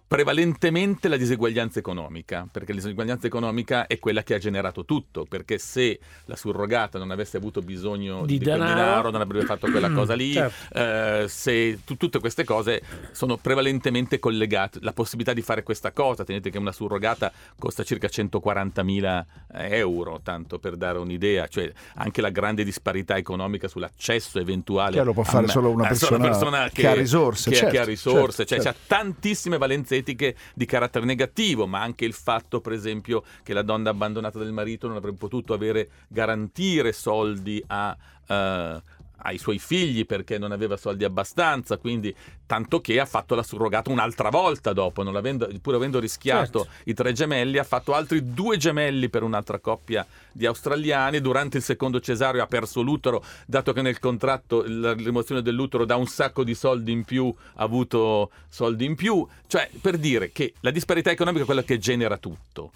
prevalentemente 0.07 1.07
la 1.07 1.15
diseguaglianza 1.15 1.79
economica, 1.79 2.45
perché 2.51 2.73
la 2.73 2.79
diseguaglianza 2.79 3.27
economica 3.27 3.87
è 3.87 3.97
quella 3.97 4.23
che 4.23 4.33
ha 4.33 4.37
generato 4.39 4.83
tutto, 4.83 5.23
perché 5.23 5.57
se 5.57 5.99
la 6.25 6.35
surrogata 6.35 6.99
non 6.99 7.11
avesse 7.11 7.37
avuto 7.37 7.61
bisogno 7.61 8.25
Di 8.25 8.37
di, 8.37 8.43
denaro. 8.43 8.73
denaro, 8.73 9.09
non 9.11 9.21
avrebbe 9.21 9.45
fatto 9.45 9.69
quella 9.71 9.89
cosa 9.89 10.13
lì, 10.13 10.33
Certo. 10.33 10.73
eh, 10.77 11.25
se 11.29 11.79
tu- 11.85 11.95
tutte 11.95 12.19
queste 12.19 12.43
cose 12.43 12.81
sono 13.13 13.37
prevalentemente 13.37 14.19
collegate. 14.19 14.79
La 14.81 14.91
possibilità 14.91 15.31
di 15.33 15.41
fare 15.41 15.63
questa 15.63 15.93
cosa, 15.93 16.25
tenete 16.25 16.49
che 16.49 16.57
una 16.57 16.73
surrogata 16.73 17.31
costa 17.57 17.83
circa 17.85 18.09
140.000 18.09 19.25
euro, 19.53 20.19
tanto 20.21 20.59
per 20.59 20.75
dare 20.75 20.97
un'idea, 20.97 21.47
cioè 21.47 21.71
anche 21.95 22.19
la 22.19 22.29
grande 22.41 22.63
disparità 22.63 23.15
economica 23.15 23.67
sull'accesso 23.67 24.39
eventuale. 24.39 24.93
Chiaro, 24.93 25.13
può 25.13 25.21
a 25.21 25.25
fare 25.25 25.47
solo 25.47 25.69
una 25.69 25.87
a 25.87 25.93
solo 25.93 26.19
persona 26.19 26.69
che 26.69 26.87
ha 26.87 26.93
risorse, 26.93 27.51
che, 27.51 27.55
certo, 27.55 27.71
che 27.71 27.79
ha 27.79 27.85
risorse, 27.85 28.45
certo, 28.45 28.63
cioè 28.63 28.73
c'ha 28.73 28.79
tantissime 28.87 29.57
valenze 29.57 29.97
etiche 29.97 30.35
di 30.53 30.65
carattere 30.65 31.05
negativo, 31.05 31.67
ma 31.67 31.81
anche 31.81 32.05
il 32.05 32.13
fatto, 32.13 32.59
per 32.59 32.73
esempio, 32.73 33.23
che 33.43 33.53
la 33.53 33.61
donna 33.61 33.91
abbandonata 33.91 34.39
del 34.39 34.51
marito 34.51 34.87
non 34.87 34.97
avrebbe 34.97 35.17
potuto 35.17 35.53
avere 35.53 35.89
garantire 36.07 36.91
soldi 36.91 37.63
a. 37.67 37.95
eh, 38.27 38.81
ai 39.23 39.37
suoi 39.37 39.59
figli 39.59 40.05
perché 40.05 40.37
non 40.37 40.51
aveva 40.51 40.77
soldi 40.77 41.03
abbastanza, 41.03 41.77
quindi 41.77 42.13
tanto 42.45 42.81
che 42.81 42.99
ha 42.99 43.05
fatto 43.05 43.35
la 43.35 43.43
surrogata 43.43 43.89
un'altra 43.91 44.29
volta 44.29 44.73
dopo, 44.73 45.03
non 45.03 45.15
avendo- 45.15 45.49
pur 45.61 45.75
avendo 45.75 45.99
rischiato 45.99 46.59
Certo. 46.63 46.67
i 46.85 46.93
tre 46.93 47.13
gemelli, 47.13 47.57
ha 47.57 47.63
fatto 47.63 47.93
altri 47.93 48.33
due 48.33 48.57
gemelli 48.57 49.09
per 49.09 49.23
un'altra 49.23 49.59
coppia 49.59 50.05
di 50.31 50.45
australiani. 50.45 51.21
Durante 51.21 51.57
il 51.57 51.63
secondo 51.63 51.99
cesareo 51.99 52.43
ha 52.43 52.47
perso 52.47 52.81
l'utero, 52.81 53.23
dato 53.45 53.73
che 53.73 53.81
nel 53.81 53.99
contratto 53.99 54.63
la 54.67 54.93
rimozione 54.93 55.41
dell'utero 55.41 55.85
dà 55.85 55.95
un 55.95 56.07
sacco 56.07 56.43
di 56.43 56.55
soldi 56.55 56.91
in 56.91 57.03
più, 57.03 57.33
ha 57.55 57.63
avuto 57.63 58.31
soldi 58.49 58.85
in 58.85 58.95
più. 58.95 59.25
Cioè, 59.47 59.69
per 59.79 59.97
dire 59.97 60.31
che 60.31 60.53
la 60.61 60.71
disparità 60.71 61.11
economica 61.11 61.43
è 61.43 61.45
quella 61.45 61.63
che 61.63 61.77
genera 61.77 62.17
tutto. 62.17 62.71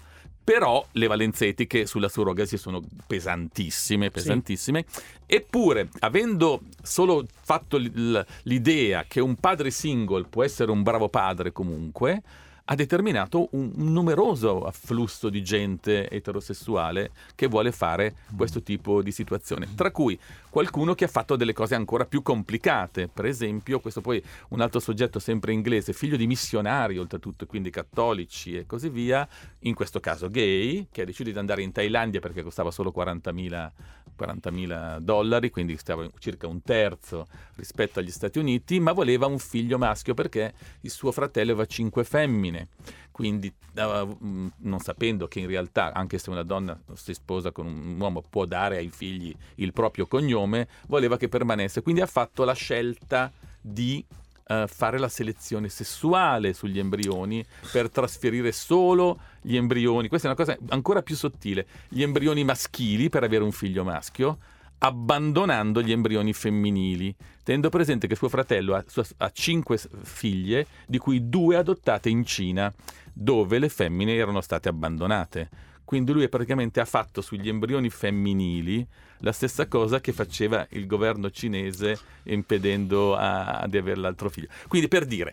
Però 0.46 0.86
le 0.92 1.08
valenze 1.08 1.48
etiche 1.48 1.86
sulla 1.86 2.08
surrogasi 2.08 2.56
sono 2.56 2.80
pesantissime, 3.04 4.12
pesantissime. 4.12 4.84
Eppure, 5.26 5.88
avendo 5.98 6.60
solo 6.80 7.26
fatto 7.42 7.78
l'idea 7.78 9.06
che 9.08 9.18
un 9.18 9.34
padre 9.34 9.72
single 9.72 10.26
può 10.30 10.44
essere 10.44 10.70
un 10.70 10.84
bravo 10.84 11.08
padre 11.08 11.50
comunque, 11.50 12.22
ha 12.68 12.74
determinato 12.74 13.48
un, 13.52 13.72
numeroso 13.74 14.64
afflusso 14.64 15.28
di 15.28 15.42
gente 15.42 16.08
eterosessuale 16.10 17.10
che 17.34 17.46
vuole 17.46 17.70
fare 17.70 18.14
questo 18.36 18.62
tipo 18.62 19.02
di 19.02 19.12
situazione, 19.12 19.68
tra 19.74 19.90
cui 19.90 20.18
qualcuno 20.50 20.94
che 20.94 21.04
ha 21.04 21.08
fatto 21.08 21.36
delle 21.36 21.52
cose 21.52 21.74
ancora 21.74 22.06
più 22.06 22.22
complicate, 22.22 23.08
per 23.08 23.26
esempio 23.26 23.78
questo 23.78 24.00
poi 24.00 24.22
un 24.48 24.60
altro 24.60 24.80
soggetto 24.80 25.18
sempre 25.18 25.52
inglese, 25.52 25.92
figlio 25.92 26.16
di 26.16 26.26
missionari 26.26 26.98
oltretutto, 26.98 27.46
quindi 27.46 27.70
cattolici 27.70 28.56
e 28.56 28.66
così 28.66 28.88
via, 28.88 29.28
in 29.60 29.74
questo 29.74 30.00
caso 30.00 30.28
gay, 30.28 30.88
che 30.90 31.02
ha 31.02 31.04
deciso 31.04 31.30
di 31.30 31.38
andare 31.38 31.62
in 31.62 31.72
Thailandia 31.72 32.20
perché 32.20 32.42
costava 32.42 32.70
solo 32.70 32.92
40.000, 32.96 33.70
40.000 34.18 34.98
dollari, 34.98 35.50
quindi 35.50 35.76
stava 35.76 36.08
circa 36.18 36.46
un 36.46 36.62
terzo 36.62 37.26
rispetto 37.56 37.98
agli 37.98 38.10
Stati 38.10 38.38
Uniti, 38.38 38.80
ma 38.80 38.92
voleva 38.92 39.26
un 39.26 39.38
figlio 39.38 39.78
maschio 39.78 40.14
perché 40.14 40.54
il 40.80 40.90
suo 40.90 41.12
fratello 41.12 41.52
aveva 41.52 41.66
cinque 41.66 42.04
femmine. 42.04 42.68
Quindi, 43.10 43.52
uh, 43.76 44.16
non 44.56 44.78
sapendo 44.80 45.26
che 45.26 45.40
in 45.40 45.46
realtà, 45.46 45.92
anche 45.92 46.18
se 46.18 46.28
una 46.30 46.42
donna 46.42 46.78
si 46.94 47.14
sposa 47.14 47.50
con 47.50 47.66
un 47.66 47.98
uomo, 47.98 48.22
può 48.28 48.44
dare 48.44 48.76
ai 48.76 48.90
figli 48.90 49.34
il 49.56 49.72
proprio 49.72 50.06
cognome, 50.06 50.68
voleva 50.88 51.16
che 51.16 51.28
permanesse. 51.28 51.80
Quindi 51.82 52.02
ha 52.02 52.06
fatto 52.06 52.44
la 52.44 52.52
scelta 52.52 53.32
di 53.60 54.04
uh, 54.46 54.66
fare 54.66 54.98
la 54.98 55.08
selezione 55.08 55.68
sessuale 55.68 56.52
sugli 56.52 56.78
embrioni 56.78 57.44
per 57.72 57.90
trasferire 57.90 58.52
solo 58.52 59.18
gli 59.40 59.56
embrioni. 59.56 60.08
Questa 60.08 60.28
è 60.28 60.30
una 60.30 60.38
cosa 60.38 60.56
ancora 60.68 61.02
più 61.02 61.16
sottile: 61.16 61.66
gli 61.88 62.02
embrioni 62.02 62.44
maschili 62.44 63.08
per 63.08 63.22
avere 63.22 63.44
un 63.44 63.52
figlio 63.52 63.84
maschio 63.84 64.38
abbandonando 64.78 65.80
gli 65.80 65.92
embrioni 65.92 66.32
femminili, 66.32 67.14
tenendo 67.42 67.68
presente 67.68 68.06
che 68.06 68.14
suo 68.14 68.28
fratello 68.28 68.74
ha, 68.74 68.84
ha, 69.16 69.30
cinque 69.30 69.78
figlie, 70.02 70.66
di 70.86 70.98
cui 70.98 71.28
due 71.28 71.56
adottate 71.56 72.08
in 72.08 72.24
Cina, 72.24 72.72
dove 73.12 73.58
le 73.58 73.68
femmine 73.68 74.14
erano 74.14 74.40
state 74.40 74.68
abbandonate. 74.68 75.48
Quindi 75.86 76.12
lui 76.12 76.28
praticamente 76.28 76.80
ha 76.80 76.84
fatto 76.84 77.20
sugli 77.20 77.48
embrioni 77.48 77.90
femminili 77.90 78.84
la 79.20 79.30
stessa 79.30 79.68
cosa 79.68 80.00
che 80.00 80.12
faceva 80.12 80.66
il 80.70 80.84
governo 80.84 81.30
cinese 81.30 81.96
impedendo 82.24 83.14
a, 83.14 83.64
di 83.68 83.78
avere 83.78 84.00
l'altro 84.00 84.28
figlio. 84.28 84.48
Quindi 84.66 84.88
per 84.88 85.06
dire, 85.06 85.32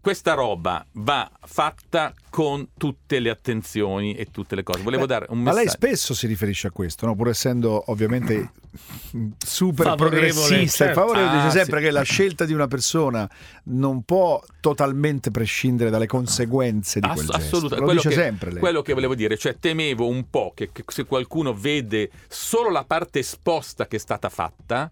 questa 0.00 0.34
roba 0.34 0.84
va 0.92 1.30
fatta 1.44 2.12
con 2.30 2.68
tutte 2.76 3.18
le 3.18 3.28
attenzioni 3.30 4.14
e 4.14 4.26
tutte 4.30 4.54
le 4.54 4.62
cose. 4.62 4.82
Volevo 4.82 5.02
Beh, 5.02 5.08
dare 5.08 5.26
un 5.28 5.38
messaggio. 5.38 5.54
Ma 5.56 5.62
lei 5.62 5.68
spesso 5.68 6.14
si 6.14 6.26
riferisce 6.26 6.68
a 6.68 6.70
questo, 6.70 7.06
no? 7.06 7.14
pur 7.14 7.28
essendo 7.28 7.82
ovviamente 7.90 8.50
super 9.38 9.86
Favorevole, 9.86 10.32
progressista 10.32 10.84
e 10.84 10.86
certo. 10.88 11.00
favorevole, 11.00 11.38
Ah, 11.38 11.44
dice 11.44 11.58
sempre 11.58 11.78
sì. 11.78 11.84
che 11.84 11.90
la 11.90 12.02
scelta 12.02 12.44
di 12.44 12.52
una 12.52 12.66
persona 12.68 13.28
non 13.64 14.02
può 14.02 14.42
totalmente 14.60 15.30
prescindere 15.30 15.90
dalle 15.90 16.06
conseguenze 16.06 17.00
di 17.00 17.08
quel 17.08 17.26
Ass- 17.28 17.36
gesto. 17.38 17.56
assoluta- 17.56 17.76
Lo 17.76 17.82
quello 17.84 18.00
dice 18.00 18.08
che, 18.14 18.22
sempre 18.22 18.50
lei. 18.52 18.60
quello 18.60 18.82
che 18.82 18.94
volevo 18.94 19.14
dire, 19.14 19.36
cioè 19.36 19.56
temevo 19.58 20.06
un 20.08 20.28
po' 20.30 20.52
che, 20.54 20.70
che 20.72 20.84
se 20.86 21.04
qualcuno 21.04 21.52
vede 21.54 22.10
solo 22.28 22.70
la 22.70 22.84
parte 22.84 23.18
esposta 23.18 23.86
che 23.86 23.96
è 23.96 24.00
stata 24.00 24.28
fatta, 24.30 24.90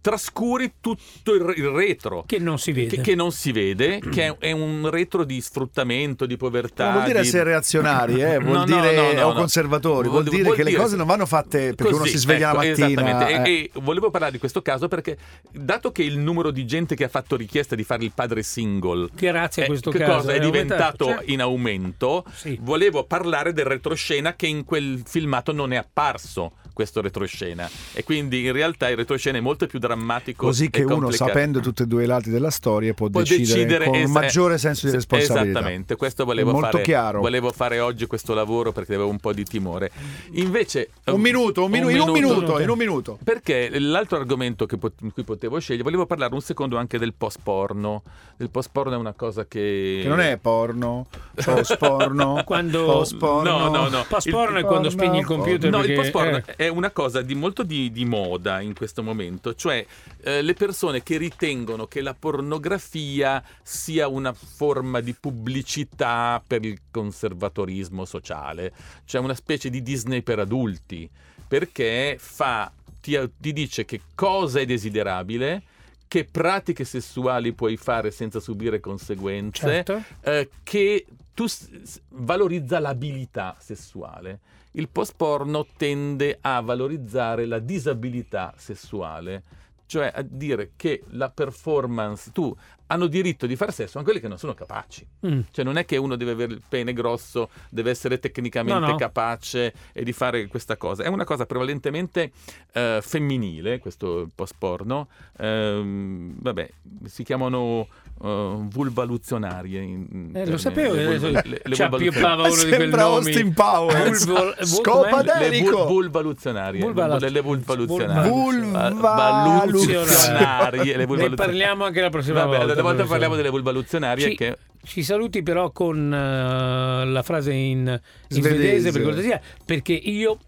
trascuri 0.00 0.74
tutto 0.80 1.34
il, 1.34 1.52
il 1.56 1.68
retro. 1.68 2.24
Che 2.26 2.38
non 2.38 2.58
si 2.58 2.72
vede. 2.72 2.96
Che, 2.96 3.02
che 3.02 3.14
non 3.14 3.32
si 3.32 3.52
vede, 3.52 3.98
che 4.00 4.26
è, 4.26 4.36
è 4.38 4.52
un 4.52 4.88
retro 4.90 5.24
di 5.24 5.40
sfruttamento, 5.40 6.26
di 6.26 6.36
povertà. 6.36 6.84
Non 6.84 6.92
vuol 6.94 7.04
dire 7.06 7.20
di- 7.20 7.26
essere 7.26 7.44
reazionari, 7.44 8.20
eh, 8.22 8.38
vuol 8.40 8.58
No, 8.58 8.64
dire 8.64 8.94
no, 8.94 9.12
no, 9.12 9.26
o 9.26 9.28
no. 9.32 9.34
conservatori, 9.34 10.08
vuol, 10.08 10.22
Vuol- 10.22 10.32
dire 10.34 10.42
vuol 10.44 10.56
che 10.56 10.62
le 10.64 10.70
dire- 10.70 10.82
cose 10.82 10.96
non 10.96 11.06
vanno 11.06 11.26
fatte 11.26 11.74
perché 11.74 11.92
uno 11.92 11.98
Così, 12.02 12.10
si 12.12 12.18
sveglia 12.18 12.50
ecco, 12.50 12.62
la 12.62 12.66
mattina. 12.68 12.86
Esattamente. 12.86 13.50
eh. 13.50 13.50
E, 13.52 13.70
e 13.74 13.80
volevo 13.80 14.10
parlare 14.10 14.32
di 14.32 14.38
questo 14.38 14.62
caso 14.62 14.88
perché, 14.88 15.16
dato 15.50 15.92
che 15.92 16.02
il 16.02 16.18
numero 16.18 16.50
di 16.50 16.64
gente 16.66 16.94
che 16.94 17.04
ha 17.04 17.08
fatto 17.08 17.36
richiesta 17.36 17.74
di 17.74 17.84
fare 17.84 18.04
il 18.04 18.12
padre 18.14 18.42
single 18.42 19.08
Grazie 19.14 19.62
a 19.62 19.64
è- 19.66 19.68
questo 19.68 19.90
che 19.90 19.98
caso, 19.98 20.12
cosa 20.18 20.32
è, 20.32 20.36
è 20.36 20.38
diventato 20.40 21.04
aumentato, 21.04 21.04
certo. 21.06 21.30
in 21.32 21.40
aumento, 21.40 22.24
Sì. 22.34 22.58
volevo 22.62 23.04
parlare 23.04 23.52
del 23.52 23.64
retroscena 23.66 24.34
che 24.34 24.46
in 24.46 24.64
quel 24.64 25.02
filmato 25.04 25.52
non 25.52 25.72
è 25.72 25.76
apparso 25.76 26.52
questo 26.72 27.00
retroscena 27.02 27.68
e 27.92 28.04
quindi 28.04 28.46
in 28.46 28.52
realtà 28.52 28.88
il 28.88 28.96
retroscena 28.96 29.36
è 29.36 29.40
molto 29.40 29.66
più 29.66 29.78
drammatico 29.80 30.46
Così 30.46 30.70
che 30.70 30.82
uno, 30.84 30.94
complicato. 30.98 31.28
sapendo 31.30 31.58
tutti 31.58 31.82
e 31.82 31.86
due 31.86 32.04
i 32.04 32.06
lati 32.06 32.30
della 32.30 32.50
storia, 32.50 32.94
può, 32.94 33.08
Può 33.08 33.20
decidere, 33.22 33.44
decidere 33.46 33.84
con 33.86 33.96
un 33.96 34.02
es- 34.02 34.10
maggiore 34.10 34.58
senso 34.58 34.82
di 34.82 34.88
es- 34.92 34.94
responsabilità. 34.94 35.50
Esattamente, 35.58 35.96
questo 35.96 36.24
volevo 36.24 36.52
molto 36.52 36.70
fare. 36.70 36.82
chiaro. 36.84 37.20
Volevo 37.20 37.50
fare 37.50 37.80
oggi 37.80 38.06
questo 38.06 38.32
lavoro 38.34 38.70
perché 38.70 38.94
avevo 38.94 39.08
un 39.10 39.18
po' 39.18 39.32
di 39.32 39.42
timore. 39.44 39.90
Invece 40.32 40.90
Un 41.06 41.20
minuto, 41.20 41.64
un 41.64 41.70
minu- 41.72 41.90
in 41.90 41.98
un 42.00 42.12
minuto, 42.12 42.34
minuto. 42.36 42.60
in 42.60 42.68
un 42.68 42.78
minuto. 42.78 43.18
perché 43.24 43.76
l'altro 43.80 44.18
argomento 44.18 44.66
che 44.66 44.76
pot- 44.76 45.00
in 45.00 45.12
cui 45.12 45.24
potevo 45.24 45.58
scegliere, 45.58 45.82
volevo 45.82 46.06
parlare 46.06 46.32
un 46.34 46.40
secondo 46.40 46.76
anche 46.76 46.98
del 46.98 47.14
post 47.14 47.38
porno. 47.42 48.02
Il 48.38 48.50
post 48.50 48.68
porno 48.70 48.92
è 48.92 48.96
una 48.96 49.12
cosa 49.14 49.46
che. 49.46 50.00
Che 50.02 50.08
non 50.08 50.20
è 50.20 50.38
porno, 50.40 51.06
post 51.44 51.76
porno, 51.76 52.42
Quando- 52.46 52.84
post 52.84 53.16
porno. 53.16 53.58
No, 53.58 53.68
no, 53.68 53.88
no. 53.88 54.04
Post 54.08 54.26
Il- 54.26 54.32
porno 54.32 54.58
è 54.58 54.62
quando 54.64 54.88
porno, 54.88 54.90
spegni 54.90 55.18
il 55.18 55.24
computer. 55.26 55.70
No, 55.70 55.78
il 55.78 55.86
perché- 55.86 56.00
post 56.00 56.10
porno 56.10 56.36
eh, 56.36 56.56
è 56.56 56.68
una 56.68 56.90
cosa 56.90 57.22
di 57.22 57.34
molto 57.34 57.62
di, 57.62 57.90
di 57.90 58.04
moda 58.04 58.60
in 58.60 58.74
questo 58.74 59.02
momento, 59.02 59.54
cioè 59.54 59.69
eh, 59.78 60.42
le 60.42 60.54
persone 60.54 61.02
che 61.02 61.16
ritengono 61.16 61.86
che 61.86 62.00
la 62.00 62.14
pornografia 62.14 63.42
sia 63.62 64.08
una 64.08 64.32
forma 64.32 65.00
di 65.00 65.14
pubblicità 65.14 66.42
per 66.46 66.64
il 66.64 66.80
conservatorismo 66.90 68.04
sociale, 68.04 68.72
cioè 69.04 69.20
una 69.20 69.34
specie 69.34 69.70
di 69.70 69.82
Disney 69.82 70.22
per 70.22 70.38
adulti, 70.38 71.08
perché 71.46 72.16
fa, 72.18 72.70
ti, 73.00 73.18
ti 73.38 73.52
dice 73.52 73.84
che 73.84 74.00
cosa 74.14 74.60
è 74.60 74.66
desiderabile, 74.66 75.62
che 76.06 76.24
pratiche 76.24 76.84
sessuali 76.84 77.52
puoi 77.52 77.76
fare 77.76 78.10
senza 78.10 78.40
subire 78.40 78.80
conseguenze, 78.80 79.84
certo. 79.84 80.02
eh, 80.22 80.48
che 80.64 81.06
tu 81.34 81.46
s- 81.46 82.00
valorizza 82.08 82.80
l'abilità 82.80 83.56
sessuale. 83.60 84.40
Il 84.72 84.88
post 84.88 85.14
porno 85.16 85.66
tende 85.76 86.38
a 86.40 86.60
valorizzare 86.60 87.46
la 87.46 87.58
disabilità 87.58 88.52
sessuale, 88.56 89.42
cioè 89.90 90.12
a 90.14 90.22
dire 90.22 90.70
che 90.76 91.02
la 91.08 91.30
performance, 91.30 92.30
tu 92.30 92.56
hanno 92.86 93.08
diritto 93.08 93.46
di 93.46 93.56
fare 93.56 93.72
sesso 93.72 93.98
anche 93.98 94.10
quelli 94.10 94.22
che 94.22 94.28
non 94.28 94.38
sono 94.38 94.54
capaci. 94.54 95.04
Mm. 95.26 95.40
Cioè 95.50 95.64
non 95.64 95.78
è 95.78 95.84
che 95.84 95.96
uno 95.96 96.14
deve 96.14 96.30
avere 96.30 96.52
il 96.52 96.62
pene 96.68 96.92
grosso, 96.92 97.50
deve 97.70 97.90
essere 97.90 98.20
tecnicamente 98.20 98.78
No, 98.78 98.86
no. 98.86 98.94
capace 98.94 99.74
e 99.92 100.04
di 100.04 100.12
fare 100.12 100.46
questa 100.46 100.76
cosa. 100.76 101.02
È 101.02 101.08
una 101.08 101.24
cosa 101.24 101.44
prevalentemente 101.44 102.30
eh, 102.72 103.00
femminile, 103.02 103.80
questo 103.80 104.28
post 104.32 104.54
porno. 104.56 105.08
Ehm, 105.38 106.36
vabbè, 106.38 106.70
si 107.06 107.24
chiamano 107.24 107.88
eh, 108.22 108.56
vulvaluzionarie. 108.68 109.80
in- 109.80 110.06
in 110.12 110.30
Eh, 110.34 110.46
lo 110.46 110.56
sapevo, 110.58 110.94
le 110.94 111.02
eh, 111.02 111.18
vulva- 111.18 111.42
le- 111.44 111.60
le 111.64 111.74
ci 111.74 111.82
vulvaluzionarie. 111.82 112.08
appioppava 112.08 112.48
uno 112.48 112.62
di 112.62 112.70
nomi. 112.86 113.02
Austin 113.02 113.52
Powers. 113.54 114.24
Vulvol- 114.26 114.54
vul- 114.56 114.66
Scopa 114.66 115.22
Le 115.38 115.60
vul- 115.60 115.86
vulvaluzionarie, 115.86 116.80
Vulvala- 116.80 117.18
le, 117.18 117.28
le 117.30 117.40
vulvaluzionarie. 117.40 118.30
Vulvaluzionarie. 118.30 120.96
le 120.96 121.06
Ne 121.06 121.30
parliamo 121.34 121.84
anche 121.84 122.00
la 122.00 122.10
prossima 122.10 122.44
Vabbè, 122.44 122.56
volta. 122.58 122.72
una 122.72 122.82
volta 122.82 123.04
parliamo 123.04 123.36
delle 123.36 123.50
vulvaluzionarie 123.50 124.30
Ci, 124.30 124.36
che 124.36 124.56
ci 124.84 125.02
saluti 125.02 125.42
però 125.42 125.70
con 125.72 126.12
eh, 126.12 127.04
la 127.06 127.22
frase 127.22 127.52
in, 127.52 127.86
in 127.88 128.00
Svedese. 128.42 128.92
per 128.92 129.02
cortesia, 129.02 129.40
perché 129.64 129.92
io 129.92 130.38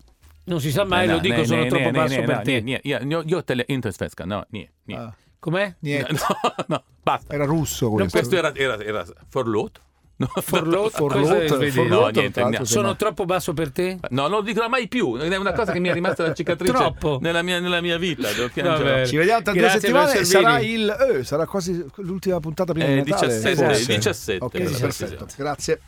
non 0.44 0.60
si 0.60 0.70
sa 0.70 0.84
mai, 0.84 1.04
Eh, 1.04 1.08
lo 1.08 1.12
no, 1.14 1.18
dico, 1.20 1.34
nej, 1.36 1.46
sono 1.46 1.60
nej, 1.60 1.68
troppo 1.68 1.90
nej, 1.90 1.92
basso 1.92 2.20
per 2.22 2.36
no, 2.36 2.42
te. 2.42 2.80
io, 2.82 3.44
te 3.44 3.54
le 3.54 3.64
inte 3.68 3.92
svenska, 3.92 4.24
no, 4.24 4.44
nej. 4.50 4.68
Ah, 4.94 5.14
Com'è? 5.42 5.74
niente. 5.80 6.12
No, 6.22 6.54
no, 6.68 6.84
basta. 7.02 7.34
Era 7.34 7.44
russo 7.44 7.90
questo. 7.90 8.16
Questo 8.16 8.36
era, 8.36 8.54
era, 8.54 8.78
era 8.80 9.04
forlot? 9.28 9.80
No, 10.14 10.28
Forlot? 10.40 10.90
Forlot, 10.94 11.50
No, 11.88 12.08
niente, 12.10 12.40
l'altro, 12.40 12.64
Sono 12.64 12.94
troppo 12.94 13.24
basso 13.24 13.52
per 13.54 13.72
te? 13.72 13.98
No, 14.10 14.28
non 14.28 14.30
lo 14.38 14.40
dico 14.42 14.68
mai 14.68 14.86
più. 14.86 15.16
È 15.16 15.34
una 15.36 15.52
cosa 15.52 15.72
che 15.72 15.80
mi 15.80 15.88
è 15.88 15.92
rimasta 15.92 16.22
la 16.24 16.32
cicatrice 16.34 16.72
Troppo. 16.72 17.18
nella 17.20 17.42
mia, 17.42 17.58
nella 17.58 17.80
mia 17.80 17.98
vita. 17.98 18.30
Devo 18.30 18.48
piangere. 18.50 18.84
Vabbè. 18.84 19.06
Ci 19.06 19.16
vediamo 19.16 19.42
tra 19.42 19.52
due 19.52 19.68
settimane 19.70 20.12
e 20.20 20.24
sarà 20.24 20.60
il 20.60 20.96
eh, 21.18 21.24
sarà 21.24 21.44
quasi 21.46 21.84
l'ultima 21.96 22.38
puntata 22.38 22.72
prima 22.72 22.86
Eh, 22.88 23.02
di 23.02 23.10
Natale. 23.10 23.32
17, 23.32 23.64
forse. 23.64 23.86
17, 23.96 24.44
Ok, 24.44 24.50
per 24.52 24.60
la 24.60 24.78
perfetto. 24.78 25.14
precisione. 25.16 25.32
Grazie. 25.36 25.80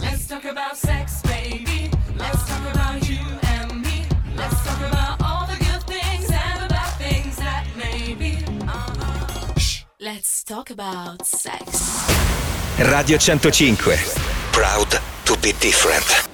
Let's 0.00 0.26
talk 0.26 0.44
about 0.46 0.72
sex, 0.74 1.20
baby. 1.24 1.33
Let's 10.04 10.44
talk 10.44 10.68
about 10.68 11.26
sex. 11.26 12.10
Radio 12.78 13.16
105. 13.16 14.14
Proud 14.52 14.90
to 15.24 15.38
be 15.40 15.52
different. 15.52 16.33